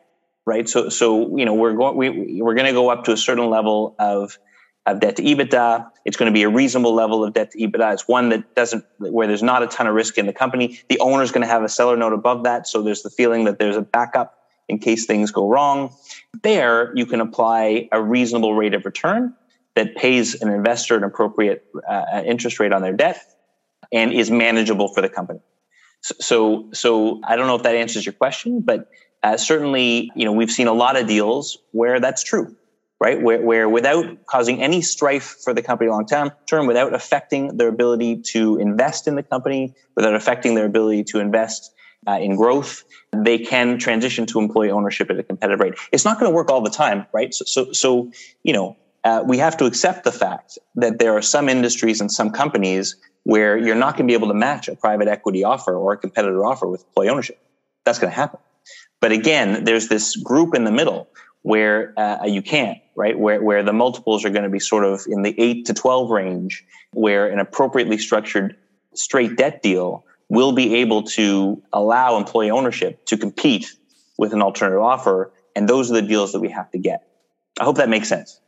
right? 0.47 0.69
So 0.69 0.89
so 0.89 1.37
you 1.37 1.45
know 1.45 1.55
we're 1.55 1.75
going 1.75 1.97
we 1.97 2.43
we're 2.43 2.55
going 2.55 2.67
to 2.67 2.73
go 2.73 2.89
up 2.91 3.05
to 3.05 3.13
a 3.13 3.17
certain 3.17 3.49
level 3.49 3.95
of 3.99 4.37
of 4.87 5.01
debt 5.01 5.17
to 5.17 5.23
EBITDA. 5.23 5.91
It's 6.05 6.17
going 6.17 6.31
to 6.31 6.35
be 6.35 6.43
a 6.43 6.49
reasonable 6.49 6.95
level 6.95 7.25
of 7.25 7.33
debt 7.33 7.53
to 7.53 7.59
EBITDA. 7.59 7.95
It's 7.95 8.09
one 8.09 8.29
that 8.31 8.55
doesn't, 8.55 8.85
where 8.99 9.27
there's 9.27 9.43
not 9.43 9.63
a 9.63 9.67
ton 9.67 9.87
of 9.87 9.95
risk 9.95 10.19
in 10.19 10.27
the 10.27 10.33
company. 10.33 10.79
The 10.89 10.99
owner 11.01 11.23
is 11.23 11.33
going 11.33 11.43
to 11.43 11.49
have 11.49 11.63
a 11.63 11.69
seller 11.69 11.97
note 11.97 12.13
above 12.13 12.45
that. 12.45 12.67
So 12.67 12.83
there's 12.83 13.03
the 13.03 13.11
feeling 13.11 13.45
that 13.45 13.59
there's 13.59 13.77
a 13.77 13.83
backup 13.83 14.39
in 14.69 14.79
case 14.79 15.07
things 15.07 15.31
go 15.31 15.49
wrong. 15.49 15.95
There, 16.43 16.93
you 16.97 17.07
can 17.07 17.21
apply 17.21 17.89
a 17.93 18.03
reasonable 18.03 18.55
rate 18.55 18.75
of 18.75 18.85
return 18.85 19.35
that 19.75 19.97
pays 19.97 20.41
an 20.41 20.49
investor 20.49 20.97
an 20.97 21.05
appropriate 21.05 21.65
uh, 21.89 22.23
interest 22.25 22.61
rate 22.61 22.73
on 22.73 22.83
their 22.83 22.93
debt 22.93 23.21
and 23.93 24.13
is 24.13 24.31
manageable 24.31 24.89
for 24.89 25.01
the 25.01 25.09
company. 25.09 25.41
So, 26.01 26.15
so, 26.21 26.69
so 26.73 27.21
I 27.25 27.37
don't 27.37 27.47
know 27.47 27.57
if 27.57 27.63
that 27.63 27.75
answers 27.75 28.05
your 28.05 28.13
question, 28.13 28.61
but 28.61 28.91
uh, 29.23 29.39
certainly, 29.39 30.13
you 30.15 30.27
know, 30.27 30.33
we've 30.33 30.51
seen 30.51 30.67
a 30.67 30.73
lot 30.73 30.97
of 30.97 31.07
deals 31.07 31.59
where 31.73 31.99
that's 31.99 32.23
true 32.23 32.55
right? 33.01 33.21
Where, 33.21 33.41
where 33.41 33.69
without 33.69 34.27
causing 34.27 34.63
any 34.63 34.83
strife 34.83 35.37
for 35.43 35.53
the 35.53 35.63
company 35.63 35.91
long 35.91 36.07
term, 36.07 36.67
without 36.67 36.95
affecting 36.95 37.57
their 37.57 37.69
ability 37.69 38.23
to 38.33 38.59
invest 38.59 39.09
in 39.09 39.15
the 39.15 39.23
company, 39.23 39.75
without 39.97 40.15
affecting 40.15 40.55
their 40.55 40.67
ability 40.67 41.05
to 41.05 41.19
invest 41.19 41.73
uh, 42.07 42.19
in 42.21 42.37
growth, 42.37 42.85
they 43.15 43.39
can 43.39 43.79
transition 43.79 44.27
to 44.27 44.39
employee 44.39 44.71
ownership 44.71 45.11
at 45.11 45.19
a 45.19 45.23
competitive 45.23 45.61
rate. 45.61 45.75
It's 45.93 46.05
not 46.05 46.21
going 46.21 46.31
to 46.31 46.35
work 46.35 46.51
all 46.51 46.61
the 46.61 46.71
time, 46.71 47.07
right? 47.13 47.33
So, 47.33 47.45
so, 47.47 47.73
so 47.73 48.13
you 48.43 48.53
know, 48.53 48.77
uh, 49.05 49.23
we 49.27 49.39
have 49.39 49.57
to 49.59 49.67
accept 49.67 50.05
the 50.05 50.13
fact 50.13 50.59
that 50.77 50.99
there 50.99 51.17
are 51.17 51.23
some 51.23 51.49
industries 51.49 52.01
and 52.01 52.11
some 52.11 52.31
companies 52.31 52.97
where 53.25 53.57
you're 53.57 53.75
not 53.75 53.97
going 53.97 54.07
to 54.07 54.11
be 54.11 54.15
able 54.15 54.29
to 54.29 54.35
match 54.35 54.69
a 54.69 54.77
private 54.77 55.09
equity 55.09 55.45
offer 55.45 55.77
or 55.77 55.93
a 55.93 55.97
competitor 55.97 56.45
offer 56.45 56.67
with 56.67 56.85
employee 56.85 57.09
ownership. 57.09 57.39
That's 57.85 57.99
going 57.99 58.11
to 58.11 58.17
happen. 58.17 58.41
But 59.01 59.13
again, 59.13 59.65
there's 59.65 59.89
this 59.89 60.17
group 60.17 60.55
in 60.55 60.65
the 60.65 60.73
middle 60.73 61.09
where 61.45 61.93
uh, 61.99 62.25
you 62.25 62.41
can't, 62.41 62.79
right? 62.97 63.19
Where, 63.19 63.43
where 63.43 63.63
the 63.63 63.73
multiples 63.75 64.25
are 64.25 64.31
going 64.31 64.45
to 64.45 64.49
be 64.49 64.59
sort 64.59 64.83
of 64.83 65.03
in 65.07 65.21
the 65.21 65.39
8 65.39 65.67
to 65.67 65.75
12 65.75 66.11
range, 66.11 66.65
where 66.95 67.29
an 67.29 67.39
appropriately 67.39 67.99
structured 67.99 68.57
straight 68.95 69.37
debt 69.37 69.63
deal 69.63 70.07
will 70.31 70.53
be 70.53 70.77
able 70.77 71.03
to 71.03 71.63
allow 71.75 72.17
employee 72.17 72.51
ownership 72.51 73.05
to 73.07 73.19
compete 73.19 73.77
with 74.17 74.33
an 74.33 74.41
alternative 74.41 74.81
offer. 74.81 75.33
And 75.55 75.69
those 75.69 75.91
are 75.91 75.95
the 75.95 76.03
deals 76.03 76.33
that 76.33 76.41
we 76.41 76.49
have 76.49 76.71
to 76.71 76.79
get. 76.79 77.07
I 77.61 77.65
hope 77.65 77.77
that 77.77 77.91
makes 77.91 78.09
sense. 78.09 78.41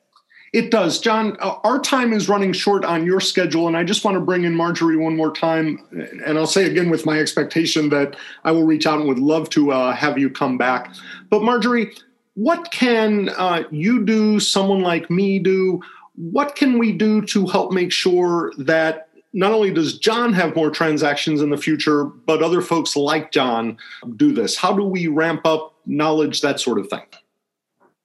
It 0.55 0.71
does. 0.71 0.99
Jon, 0.99 1.37
uh, 1.41 1.57
our 1.65 1.79
time 1.79 2.15
is 2.15 2.31
running 2.31 2.55
short 2.55 2.83
on 2.83 3.05
your 3.05 3.21
schedule, 3.21 3.67
and 3.67 3.77
I 3.77 3.85
just 3.85 4.05
want 4.05 4.15
to 4.15 4.23
bring 4.23 4.45
in 4.45 4.55
Marjorie 4.55 4.97
one 4.97 5.15
more 5.15 5.35
time. 5.35 5.79
And 6.25 6.39
I'll 6.39 6.47
say 6.47 6.65
again 6.65 6.89
with 6.89 7.05
my 7.05 7.19
expectation 7.19 7.91
that 7.91 8.17
I 8.45 8.53
will 8.53 8.65
reach 8.65 8.87
out 8.87 9.01
and 9.01 9.07
would 9.07 9.19
love 9.19 9.51
to 9.51 9.73
uh, 9.73 9.95
have 9.95 10.17
you 10.17 10.31
come 10.31 10.57
back. 10.57 10.95
But, 11.29 11.43
Marjorie, 11.43 11.93
what 12.37 12.71
can 12.71 13.31
uh, 13.31 13.65
you 13.71 14.05
do, 14.05 14.39
someone 14.39 14.83
like 14.83 15.11
me 15.11 15.39
do? 15.39 15.81
What 16.17 16.55
can 16.55 16.79
we 16.79 16.93
do 16.93 17.23
to 17.23 17.47
help 17.47 17.73
make 17.73 17.91
sure 17.91 18.53
that 18.59 19.09
not 19.33 19.53
only 19.53 19.73
does 19.73 19.99
Jon 19.99 20.35
have 20.35 20.55
more 20.55 20.71
transactions 20.71 21.41
in 21.41 21.49
the 21.49 21.57
future, 21.57 22.05
but 22.05 22.43
other 22.43 22.61
folks 22.61 22.95
like 22.95 23.33
Jon 23.33 23.79
do 24.17 24.33
this? 24.33 24.55
How 24.55 24.75
do 24.75 24.85
we 24.85 25.09
ramp 25.09 25.47
up 25.47 25.75
knowledge, 25.87 26.43
that 26.43 26.61
sort 26.61 26.79
of 26.79 26.89
thing? 26.89 27.07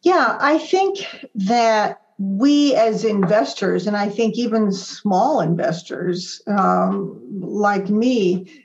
Yeah, 0.02 0.38
I 0.39 0.58
think 0.60 1.06
that 1.36 2.02
we 2.17 2.74
as 2.76 3.04
investors, 3.04 3.86
and 3.86 3.98
I 3.98 4.08
think 4.08 4.38
even 4.38 4.72
small 4.72 5.41
investors 5.41 6.41
um, 6.48 7.20
like 7.41 7.89
me, 7.89 8.63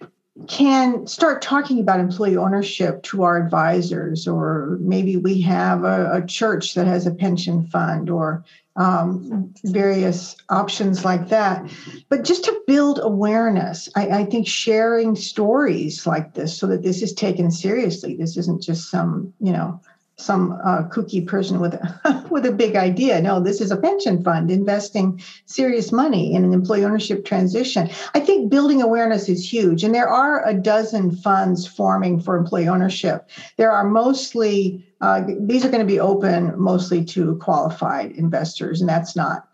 can 0.48 1.06
start 1.06 1.40
talking 1.40 1.80
about 1.80 1.98
employee 1.98 2.36
ownership 2.36 3.02
to 3.04 3.22
our 3.22 3.38
advisors, 3.42 4.28
or 4.28 4.76
maybe 4.80 5.16
we 5.16 5.40
have 5.40 5.84
a, 5.84 6.22
a 6.22 6.26
church 6.26 6.74
that 6.74 6.86
has 6.86 7.06
a 7.06 7.14
pension 7.14 7.66
fund, 7.68 8.10
or 8.10 8.44
um, 8.76 9.52
various 9.64 10.36
options 10.50 11.04
like 11.04 11.28
that. 11.28 11.70
But 12.10 12.24
just 12.24 12.44
to 12.44 12.60
build 12.66 13.00
awareness, 13.02 13.88
I, 13.96 14.08
I, 14.08 14.24
think 14.26 14.46
sharing 14.46 15.16
stories 15.16 16.06
like 16.06 16.34
this 16.34 16.58
so 16.58 16.66
that 16.66 16.82
this 16.82 17.02
is 17.02 17.14
taken 17.14 17.50
seriously. 17.50 18.16
This 18.16 18.36
isn't 18.36 18.62
just 18.62 18.90
some, 18.90 19.32
you 19.40 19.52
know, 19.52 19.80
some 20.18 20.52
uh, 20.64 20.82
kooky 20.84 21.26
person 21.26 21.60
with 21.60 21.74
a, 21.74 22.26
with 22.30 22.46
a 22.46 22.52
big 22.52 22.74
idea. 22.74 23.20
No, 23.20 23.38
this 23.38 23.60
is 23.60 23.70
a 23.70 23.76
pension 23.76 24.24
fund 24.24 24.50
investing 24.50 25.20
serious 25.44 25.92
money 25.92 26.34
in 26.34 26.44
an 26.44 26.54
employee 26.54 26.84
ownership 26.84 27.24
transition. 27.24 27.90
I 28.14 28.20
think 28.20 28.50
building 28.50 28.80
awareness 28.80 29.28
is 29.28 29.50
huge, 29.50 29.84
and 29.84 29.94
there 29.94 30.08
are 30.08 30.46
a 30.46 30.54
dozen 30.54 31.14
funds 31.14 31.66
forming 31.66 32.18
for 32.20 32.36
employee 32.36 32.68
ownership. 32.68 33.28
There 33.56 33.70
are 33.70 33.84
mostly 33.84 34.86
uh, 35.02 35.22
these 35.40 35.64
are 35.64 35.70
going 35.70 35.86
to 35.86 35.92
be 35.92 36.00
open 36.00 36.58
mostly 36.58 37.04
to 37.04 37.36
qualified 37.36 38.12
investors, 38.12 38.80
and 38.80 38.88
that's 38.88 39.14
not 39.14 39.48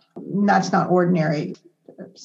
that's 0.44 0.70
not 0.70 0.90
ordinary 0.90 1.56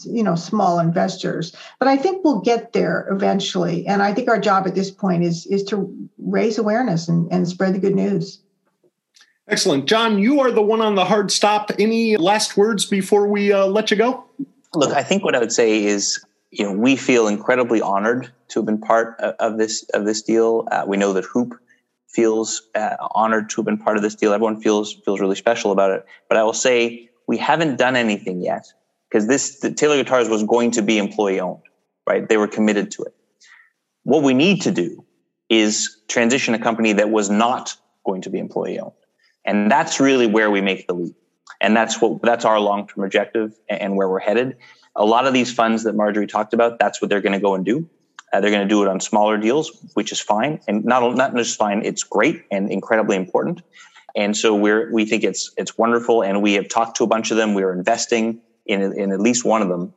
you 0.06 0.24
know 0.24 0.36
small 0.36 0.80
investors. 0.80 1.56
But 1.80 1.88
I 1.88 1.98
think 1.98 2.24
we'll 2.24 2.42
get 2.42 2.74
there 2.74 3.08
eventually. 3.12 3.86
And 3.88 4.02
I 4.02 4.14
think 4.14 4.30
our 4.30 4.40
job 4.40 4.68
at 4.68 4.76
this 4.76 4.92
point 4.92 5.24
is 5.24 5.46
is 5.48 5.64
to 5.66 6.10
raise 6.18 6.58
awareness 6.58 7.08
and, 7.08 7.32
and 7.32 7.48
spread 7.48 7.74
the 7.74 7.80
good 7.80 7.96
news. 7.96 8.42
Excellent. 9.50 9.86
Jon, 9.86 10.20
you 10.20 10.42
are 10.42 10.52
the 10.52 10.62
one 10.62 10.82
on 10.82 10.96
the 10.96 11.06
hard 11.06 11.32
stop. 11.32 11.72
Any 11.80 12.18
last 12.18 12.58
words 12.58 12.86
before 12.86 13.28
we 13.28 13.54
uh, 13.54 13.66
let 13.66 13.90
you 13.90 13.98
go? 13.98 14.26
Look, 14.74 14.92
I 14.92 15.04
think 15.04 15.24
what 15.24 15.36
I 15.36 15.40
would 15.40 15.54
say 15.54 15.86
is, 15.86 16.24
you 16.52 16.66
know, 16.66 16.74
we 16.74 16.98
feel 16.98 17.28
incredibly 17.28 17.82
honored 17.82 18.30
to 18.50 18.60
have 18.60 18.66
been 18.66 18.80
part 18.80 19.18
of, 19.20 19.36
of 19.40 19.58
this 19.58 19.84
of 19.94 20.06
this 20.06 20.22
deal. 20.22 20.68
Uh, 20.70 20.84
we 20.86 20.98
know 20.98 21.14
that 21.14 21.24
HOOPP 21.26 21.54
feels 22.10 22.64
uh, 22.76 22.96
honored 23.12 23.50
to 23.52 23.58
have 23.58 23.66
been 23.66 23.78
part 23.78 23.96
of 23.96 24.04
this 24.04 24.16
deal. 24.16 24.34
Everyone 24.34 24.60
feels 24.60 24.94
feels 25.06 25.22
really 25.22 25.36
special 25.36 25.72
about 25.72 25.92
it. 25.92 26.06
But 26.28 26.38
I 26.38 26.44
will 26.44 26.54
say 26.54 27.10
we 27.26 27.38
haven't 27.38 27.78
done 27.78 27.96
anything 27.96 28.42
yet 28.42 28.74
because 29.10 29.28
this 29.28 29.60
Taylor 29.76 29.98
Guitars 29.98 30.30
was 30.30 30.44
going 30.44 30.72
to 30.72 30.82
be 30.82 30.98
employee 30.98 31.40
owned, 31.40 31.62
right? 32.08 32.28
They 32.28 32.38
were 32.38 32.48
committed 32.48 32.92
to 32.92 33.04
it. 33.04 33.16
What 34.04 34.24
we 34.24 34.34
need 34.34 34.62
to 34.64 34.72
do 34.72 35.06
is 35.50 35.98
transition 36.08 36.54
a 36.54 36.60
company 36.60 36.94
that 36.94 37.10
was 37.10 37.30
not 37.30 37.76
going 38.06 38.22
to 38.22 38.30
be 38.30 38.40
employee 38.40 38.80
owned. 38.80 38.94
And 39.46 39.72
that's 39.72 40.00
really 40.00 40.28
where 40.28 40.52
we 40.52 40.62
make 40.62 40.88
the 40.88 40.94
leap. 40.94 41.16
And 41.62 41.76
that's 41.76 42.02
what 42.02 42.22
that's 42.22 42.46
our 42.46 42.60
long-term 42.60 43.04
objective 43.04 43.54
and 43.70 43.96
where 43.96 44.10
we're 44.10 44.20
headed. 44.20 44.58
A 44.96 45.06
lot 45.06 45.26
of 45.26 45.34
these 45.34 45.54
funds 45.54 45.84
that 45.84 45.94
Marjorie 45.94 46.28
talked 46.28 46.54
about, 46.54 46.80
that's 46.80 47.02
what 47.02 47.10
they're 47.10 47.22
going 47.22 47.34
to 47.34 47.40
go 47.40 47.56
and 47.56 47.66
do. 47.66 47.90
Uh, 48.34 48.42
they're 48.42 48.52
going 48.52 48.68
to 48.68 48.68
do 48.68 48.84
it 48.84 48.90
on 48.90 49.00
smaller 49.00 49.38
deals, 49.38 49.72
which 49.94 50.12
is 50.12 50.20
fine, 50.20 50.60
and 50.68 50.84
not 50.84 51.16
not 51.16 51.34
just 51.36 51.58
fine. 51.58 51.82
It's 51.86 52.04
great 52.04 52.44
and 52.52 52.70
incredibly 52.70 53.16
important. 53.16 53.62
And 54.16 54.36
so 54.36 54.54
we're 54.54 54.92
we 54.92 55.06
think 55.06 55.24
it's 55.24 55.54
it's 55.58 55.78
wonderful, 55.78 56.24
and 56.24 56.42
we 56.42 56.54
have 56.54 56.68
talked 56.68 56.98
to 56.98 57.06
a 57.06 57.08
bunch 57.08 57.32
of 57.32 57.38
them. 57.38 57.54
We 57.54 57.64
are 57.64 57.72
investing 57.72 58.42
in 58.68 58.94
in 58.94 59.12
at 59.12 59.20
least 59.20 59.46
one 59.46 59.62
of 59.62 59.70
them 59.70 59.94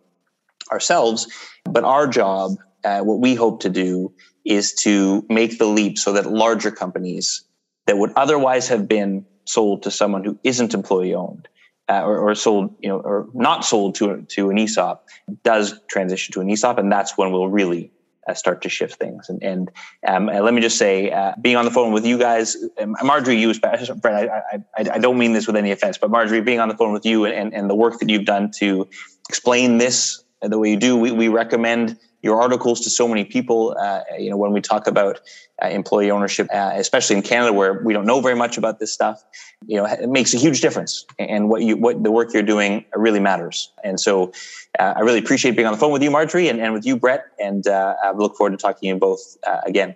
ourselves. 0.70 1.26
But 1.64 1.84
our 1.84 2.06
job, 2.06 2.52
uh, 2.84 3.00
what 3.00 3.20
we 3.20 3.34
hope 3.34 3.60
to 3.60 3.70
do, 3.70 4.12
is 4.44 4.72
to 4.74 5.24
make 5.28 5.58
the 5.58 5.66
leap 5.66 5.98
so 5.98 6.12
that 6.12 6.30
larger 6.30 6.70
companies 6.70 7.44
that 7.86 7.98
would 7.98 8.12
otherwise 8.16 8.68
have 8.68 8.88
been 8.88 9.26
sold 9.44 9.82
to 9.82 9.90
someone 9.90 10.24
who 10.24 10.38
isn't 10.44 10.74
employee 10.74 11.14
owned 11.14 11.48
uh, 11.88 12.02
or, 12.02 12.18
or, 12.18 12.34
sold, 12.34 12.74
you 12.80 12.88
know, 12.88 13.00
or 13.00 13.28
not 13.34 13.64
sold 13.64 13.96
to 13.96 14.22
to 14.22 14.50
an 14.50 14.58
ESOP 14.58 15.04
does 15.42 15.80
transition 15.88 16.32
to 16.32 16.40
an 16.40 16.48
ESOP, 16.48 16.78
and 16.78 16.90
that's 16.90 17.18
when 17.18 17.32
we'll 17.32 17.48
really 17.48 17.90
uh, 18.30 18.34
start 18.34 18.62
to 18.62 18.68
shift 18.68 18.94
things. 18.94 19.28
And, 19.28 19.42
and, 19.42 19.70
um, 20.06 20.28
and 20.28 20.44
let 20.44 20.54
me 20.54 20.60
just 20.60 20.78
say, 20.78 21.10
uh, 21.10 21.32
being 21.40 21.56
on 21.56 21.64
the 21.64 21.70
phone 21.70 21.92
with 21.92 22.06
you 22.06 22.18
guys, 22.18 22.56
um, 22.80 22.96
Marjorie, 23.02 23.40
you, 23.40 23.52
Bret, 23.58 24.30
I, 24.30 24.62
I, 24.76 24.90
I, 24.94 24.98
don't 24.98 25.18
mean 25.18 25.32
this 25.32 25.46
with 25.46 25.56
any 25.56 25.70
offense, 25.72 25.98
but 25.98 26.10
Marjorie, 26.10 26.40
being 26.40 26.60
on 26.60 26.68
the 26.68 26.76
phone 26.76 26.92
with 26.92 27.04
you 27.04 27.24
and, 27.24 27.52
and 27.52 27.68
the 27.68 27.74
work 27.74 27.98
that 27.98 28.08
you've 28.08 28.24
done 28.24 28.50
to 28.58 28.88
explain 29.28 29.78
this 29.78 30.22
the 30.42 30.58
way 30.58 30.70
you 30.70 30.76
do, 30.76 30.96
we, 30.96 31.10
we 31.10 31.28
recommend 31.28 31.98
your 32.22 32.40
articles 32.40 32.80
to 32.80 32.90
so 32.90 33.08
many 33.08 33.24
people. 33.24 33.76
Uh, 33.78 34.00
you 34.18 34.30
know, 34.30 34.36
when 34.36 34.52
we 34.52 34.60
talk 34.60 34.86
about 34.86 35.20
uh, 35.62 35.68
employee 35.68 36.10
ownership, 36.10 36.48
uh, 36.52 36.72
especially 36.74 37.16
in 37.16 37.22
Canada 37.22 37.52
where 37.52 37.82
we 37.84 37.92
don't 37.92 38.06
know 38.06 38.20
very 38.20 38.36
much 38.36 38.58
about 38.58 38.78
this 38.78 38.92
stuff, 38.92 39.22
you 39.66 39.76
know, 39.76 39.86
it 39.86 40.08
makes 40.08 40.34
a 40.34 40.38
huge 40.38 40.60
difference. 40.60 41.06
And 41.18 41.48
what 41.48 41.62
you, 41.62 41.76
what 41.76 42.02
the 42.02 42.10
work 42.10 42.32
you're 42.32 42.42
doing 42.42 42.84
really 42.94 43.20
matters. 43.20 43.72
And 43.84 43.98
so, 43.98 44.32
uh, 44.78 44.94
I 44.96 45.00
really 45.00 45.18
appreciate 45.18 45.56
being 45.56 45.66
on 45.66 45.72
the 45.72 45.78
phone 45.78 45.92
with 45.92 46.02
you, 46.02 46.10
Marjorie, 46.10 46.48
and, 46.48 46.60
and 46.60 46.72
with 46.72 46.86
you, 46.86 46.96
Bret. 46.96 47.24
And 47.38 47.66
uh, 47.66 47.94
I 48.02 48.12
look 48.12 48.36
forward 48.36 48.50
to 48.50 48.56
talking 48.56 48.80
to 48.80 48.94
you 48.94 48.96
both 48.96 49.36
uh, 49.46 49.60
again. 49.64 49.94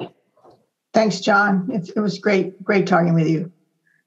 Thanks, 0.93 1.21
Jon. 1.21 1.69
It, 1.73 1.91
it 1.97 2.01
was 2.01 2.19
great, 2.19 2.63
great 2.63 2.87
talking 2.87 3.15
with 3.15 3.29
you. 3.29 3.51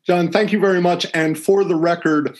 Jon, 0.06 0.32
thank 0.32 0.54
you 0.54 0.60
very 0.60 0.82
much. 0.82 1.06
And 1.14 1.38
for 1.38 1.66
the 1.66 1.76
record, 1.76 2.38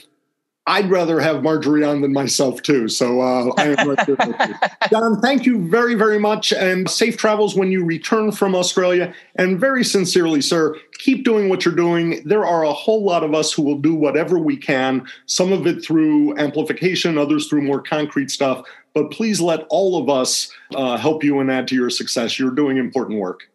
I'd 0.68 0.90
rather 0.90 1.22
have 1.22 1.44
Marjorie 1.44 1.86
on 1.86 2.02
than 2.02 2.12
myself 2.12 2.62
too. 2.62 2.90
So 2.90 3.22
uh, 3.22 3.54
I 3.58 3.68
am 3.68 3.90
right 3.90 4.06
there 4.06 4.16
with 4.18 4.50
you. 4.50 4.56
Jon, 4.90 5.22
thank 5.22 5.46
you 5.46 5.66
very, 5.70 5.96
very 5.96 6.20
much, 6.20 6.52
and 6.52 6.90
safe 6.90 7.16
travels 7.16 7.56
when 7.56 7.72
you 7.72 7.86
return 7.86 8.34
from 8.34 8.54
Australia. 8.54 9.14
And 9.36 9.58
very 9.60 9.86
sincerely, 9.86 10.42
sir, 10.42 10.76
keep 11.00 11.24
doing 11.24 11.48
what 11.48 11.64
you're 11.64 11.74
doing. 11.74 12.22
There 12.26 12.46
are 12.46 12.66
a 12.66 12.74
whole 12.74 13.04
lot 13.04 13.24
of 13.24 13.34
us 13.34 13.54
who 13.54 13.62
will 13.62 13.78
do 13.78 13.96
whatever 13.96 14.38
we 14.38 14.58
can. 14.58 15.08
Some 15.26 15.54
of 15.54 15.66
it 15.66 15.84
through 15.84 16.38
amplification, 16.38 17.18
others 17.18 17.48
through 17.48 17.62
more 17.62 17.82
concrete 17.82 18.30
stuff. 18.30 18.68
But 18.94 19.10
please 19.10 19.40
let 19.40 19.66
all 19.70 19.98
of 20.02 20.10
us 20.10 20.52
uh, 20.76 20.98
help 20.98 21.24
you 21.24 21.40
and 21.40 21.50
add 21.50 21.70
to 21.70 21.76
your 21.76 21.90
success. 21.90 22.38
You're 22.38 22.52
doing 22.52 22.78
important 22.78 23.20
work. 23.20 23.50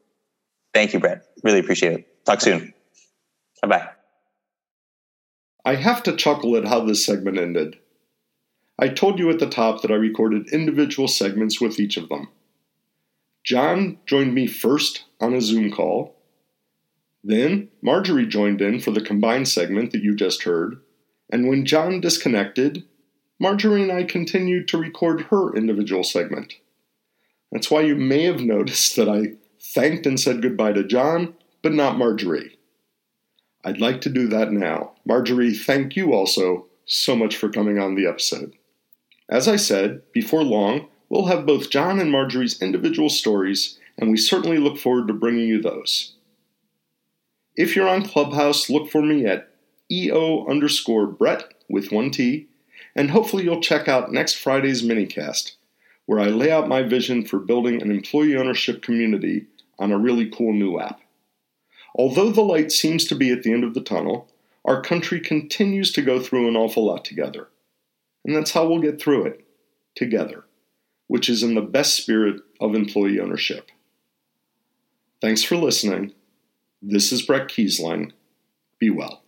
Thank 0.72 0.94
you, 0.94 1.00
Bret. 1.00 1.24
Really 1.42 1.58
appreciate 1.58 1.92
it. 1.92 2.24
Talk 2.24 2.40
soon. 2.40 2.72
Bye 3.60 3.68
bye. 3.68 3.88
I 5.64 5.76
have 5.76 6.02
to 6.04 6.16
chuckle 6.16 6.56
at 6.56 6.66
how 6.66 6.84
this 6.84 7.04
segment 7.04 7.38
ended. 7.38 7.78
I 8.78 8.88
told 8.88 9.18
you 9.18 9.30
at 9.30 9.38
the 9.38 9.48
top 9.48 9.82
that 9.82 9.90
I 9.90 9.94
recorded 9.94 10.52
individual 10.52 11.06
segments 11.06 11.60
with 11.60 11.78
each 11.78 11.96
of 11.96 12.08
them. 12.08 12.28
Jon 13.44 13.98
joined 14.06 14.34
me 14.34 14.46
first 14.46 15.04
on 15.20 15.34
a 15.34 15.40
Zoom 15.40 15.70
call. 15.70 16.16
Then 17.22 17.68
Marjorie 17.80 18.26
joined 18.26 18.60
in 18.60 18.80
for 18.80 18.90
the 18.90 19.00
combined 19.00 19.48
segment 19.48 19.92
that 19.92 20.02
you 20.02 20.16
just 20.16 20.42
heard. 20.42 20.80
And 21.30 21.48
when 21.48 21.64
Jon 21.64 22.00
disconnected, 22.00 22.84
Marjorie 23.38 23.82
and 23.82 23.92
I 23.92 24.04
continued 24.04 24.68
to 24.68 24.78
record 24.78 25.22
her 25.22 25.54
individual 25.54 26.04
segment. 26.04 26.54
That's 27.52 27.70
why 27.70 27.82
you 27.82 27.94
may 27.94 28.24
have 28.24 28.40
noticed 28.40 28.96
that 28.96 29.08
I 29.08 29.34
thanked 29.60 30.06
and 30.06 30.18
said 30.18 30.42
goodbye 30.42 30.72
to 30.72 30.84
Jon, 30.84 31.34
but 31.62 31.72
not 31.72 31.98
Marjorie. 31.98 32.58
I'd 33.64 33.80
like 33.80 34.00
to 34.02 34.10
do 34.10 34.26
that 34.28 34.52
now. 34.52 34.92
Marjorie, 35.04 35.54
thank 35.54 35.94
you 35.96 36.12
also 36.12 36.66
so 36.84 37.14
much 37.14 37.36
for 37.36 37.48
coming 37.48 37.78
on 37.78 37.94
the 37.94 38.06
episode. 38.06 38.54
As 39.28 39.46
I 39.46 39.56
said, 39.56 40.02
before 40.12 40.42
long, 40.42 40.88
we'll 41.08 41.26
have 41.26 41.46
both 41.46 41.70
Jon 41.70 42.00
and 42.00 42.10
Marjorie's 42.10 42.60
individual 42.60 43.08
stories, 43.08 43.78
and 43.96 44.10
we 44.10 44.16
certainly 44.16 44.58
look 44.58 44.78
forward 44.78 45.06
to 45.08 45.14
bringing 45.14 45.46
you 45.46 45.62
those. 45.62 46.14
If 47.54 47.76
you're 47.76 47.88
on 47.88 48.06
Clubhouse, 48.06 48.68
look 48.68 48.90
for 48.90 49.02
me 49.02 49.26
at 49.26 49.50
EO 49.90 50.46
underscore 50.48 51.06
Bret 51.06 51.44
with 51.68 51.92
one 51.92 52.10
T, 52.10 52.48
and 52.96 53.10
hopefully 53.10 53.44
you'll 53.44 53.60
check 53.60 53.88
out 53.88 54.12
next 54.12 54.34
Friday's 54.34 54.82
minicast, 54.82 55.52
where 56.06 56.18
I 56.18 56.26
lay 56.26 56.50
out 56.50 56.66
my 56.66 56.82
vision 56.82 57.24
for 57.24 57.38
building 57.38 57.80
an 57.80 57.90
employee 57.90 58.36
ownership 58.36 58.82
community 58.82 59.46
on 59.78 59.92
a 59.92 59.98
really 59.98 60.30
cool 60.30 60.52
new 60.52 60.80
app. 60.80 61.01
Although 61.94 62.30
the 62.30 62.42
light 62.42 62.72
seems 62.72 63.04
to 63.06 63.14
be 63.14 63.30
at 63.30 63.42
the 63.42 63.52
end 63.52 63.64
of 63.64 63.74
the 63.74 63.80
tunnel, 63.80 64.28
our 64.64 64.80
country 64.80 65.20
continues 65.20 65.92
to 65.92 66.02
go 66.02 66.20
through 66.20 66.48
an 66.48 66.56
awful 66.56 66.86
lot 66.86 67.04
together. 67.04 67.48
And 68.24 68.34
that's 68.34 68.52
how 68.52 68.66
we'll 68.66 68.80
get 68.80 69.00
through 69.00 69.26
it 69.26 69.44
together, 69.94 70.44
which 71.08 71.28
is 71.28 71.42
in 71.42 71.54
the 71.54 71.60
best 71.60 71.96
spirit 71.96 72.40
of 72.60 72.74
employee 72.74 73.20
ownership. 73.20 73.70
Thanks 75.20 75.42
for 75.42 75.56
listening. 75.56 76.12
This 76.80 77.12
is 77.12 77.22
Bret 77.22 77.48
Keisling. 77.48 78.12
Be 78.78 78.90
well. 78.90 79.22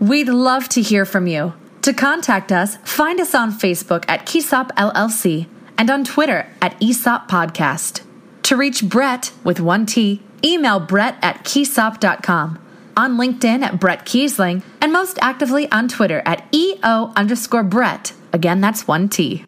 We'd 0.00 0.28
love 0.28 0.68
to 0.70 0.82
hear 0.82 1.04
from 1.04 1.26
you. 1.26 1.54
To 1.82 1.92
contact 1.92 2.50
us, 2.50 2.76
find 2.78 3.20
us 3.20 3.34
on 3.34 3.52
Facebook 3.52 4.04
at 4.08 4.26
Keisop 4.26 4.70
LLC 4.70 5.46
and 5.78 5.90
on 5.90 6.04
Twitter 6.04 6.48
at 6.60 6.80
ESOP 6.82 7.28
Podcast. 7.28 8.02
To 8.44 8.56
reach 8.56 8.88
Bret 8.88 9.32
with 9.44 9.60
one 9.60 9.86
T, 9.86 10.22
email 10.44 10.78
Bret 10.78 11.16
at 11.22 11.44
keisop.com, 11.44 12.58
on 12.96 13.16
LinkedIn 13.16 13.62
at 13.62 13.80
Bret 13.80 14.04
Keisling, 14.04 14.62
and 14.80 14.92
most 14.92 15.18
actively 15.22 15.70
on 15.72 15.88
Twitter 15.88 16.22
at 16.24 16.46
EO 16.54 17.12
underscore 17.16 17.64
Bret. 17.64 18.12
Again, 18.32 18.60
that's 18.60 18.86
one 18.86 19.08
T. 19.08 19.44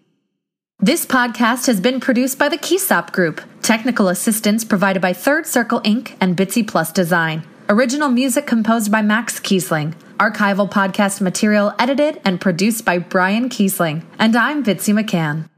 This 0.78 1.06
podcast 1.06 1.66
has 1.68 1.80
been 1.80 2.00
produced 2.00 2.38
by 2.38 2.48
the 2.48 2.59
Keisop 2.59 3.12
Group. 3.12 3.40
Technical 3.62 4.09
assistance 4.09 4.64
provided 4.64 5.00
by 5.00 5.12
Third 5.12 5.46
Circle 5.46 5.80
Inc. 5.80 6.14
and 6.20 6.37
Bitsy 6.37 6.66
Plus 6.66 6.92
Design. 6.92 7.44
Original 7.68 8.09
music 8.09 8.46
composed 8.46 8.92
by 8.92 9.02
Max 9.02 9.40
Keisling. 9.40 9.94
Archival 10.18 10.70
podcast 10.70 11.20
material 11.20 11.74
edited 11.78 12.20
and 12.24 12.40
produced 12.40 12.85
by 12.85 12.98
Brian 12.98 13.48
Keisling. 13.48 14.04
And 14.18 14.37
I'm 14.37 14.62
Bitsy 14.62 14.94
McCann. 14.94 15.48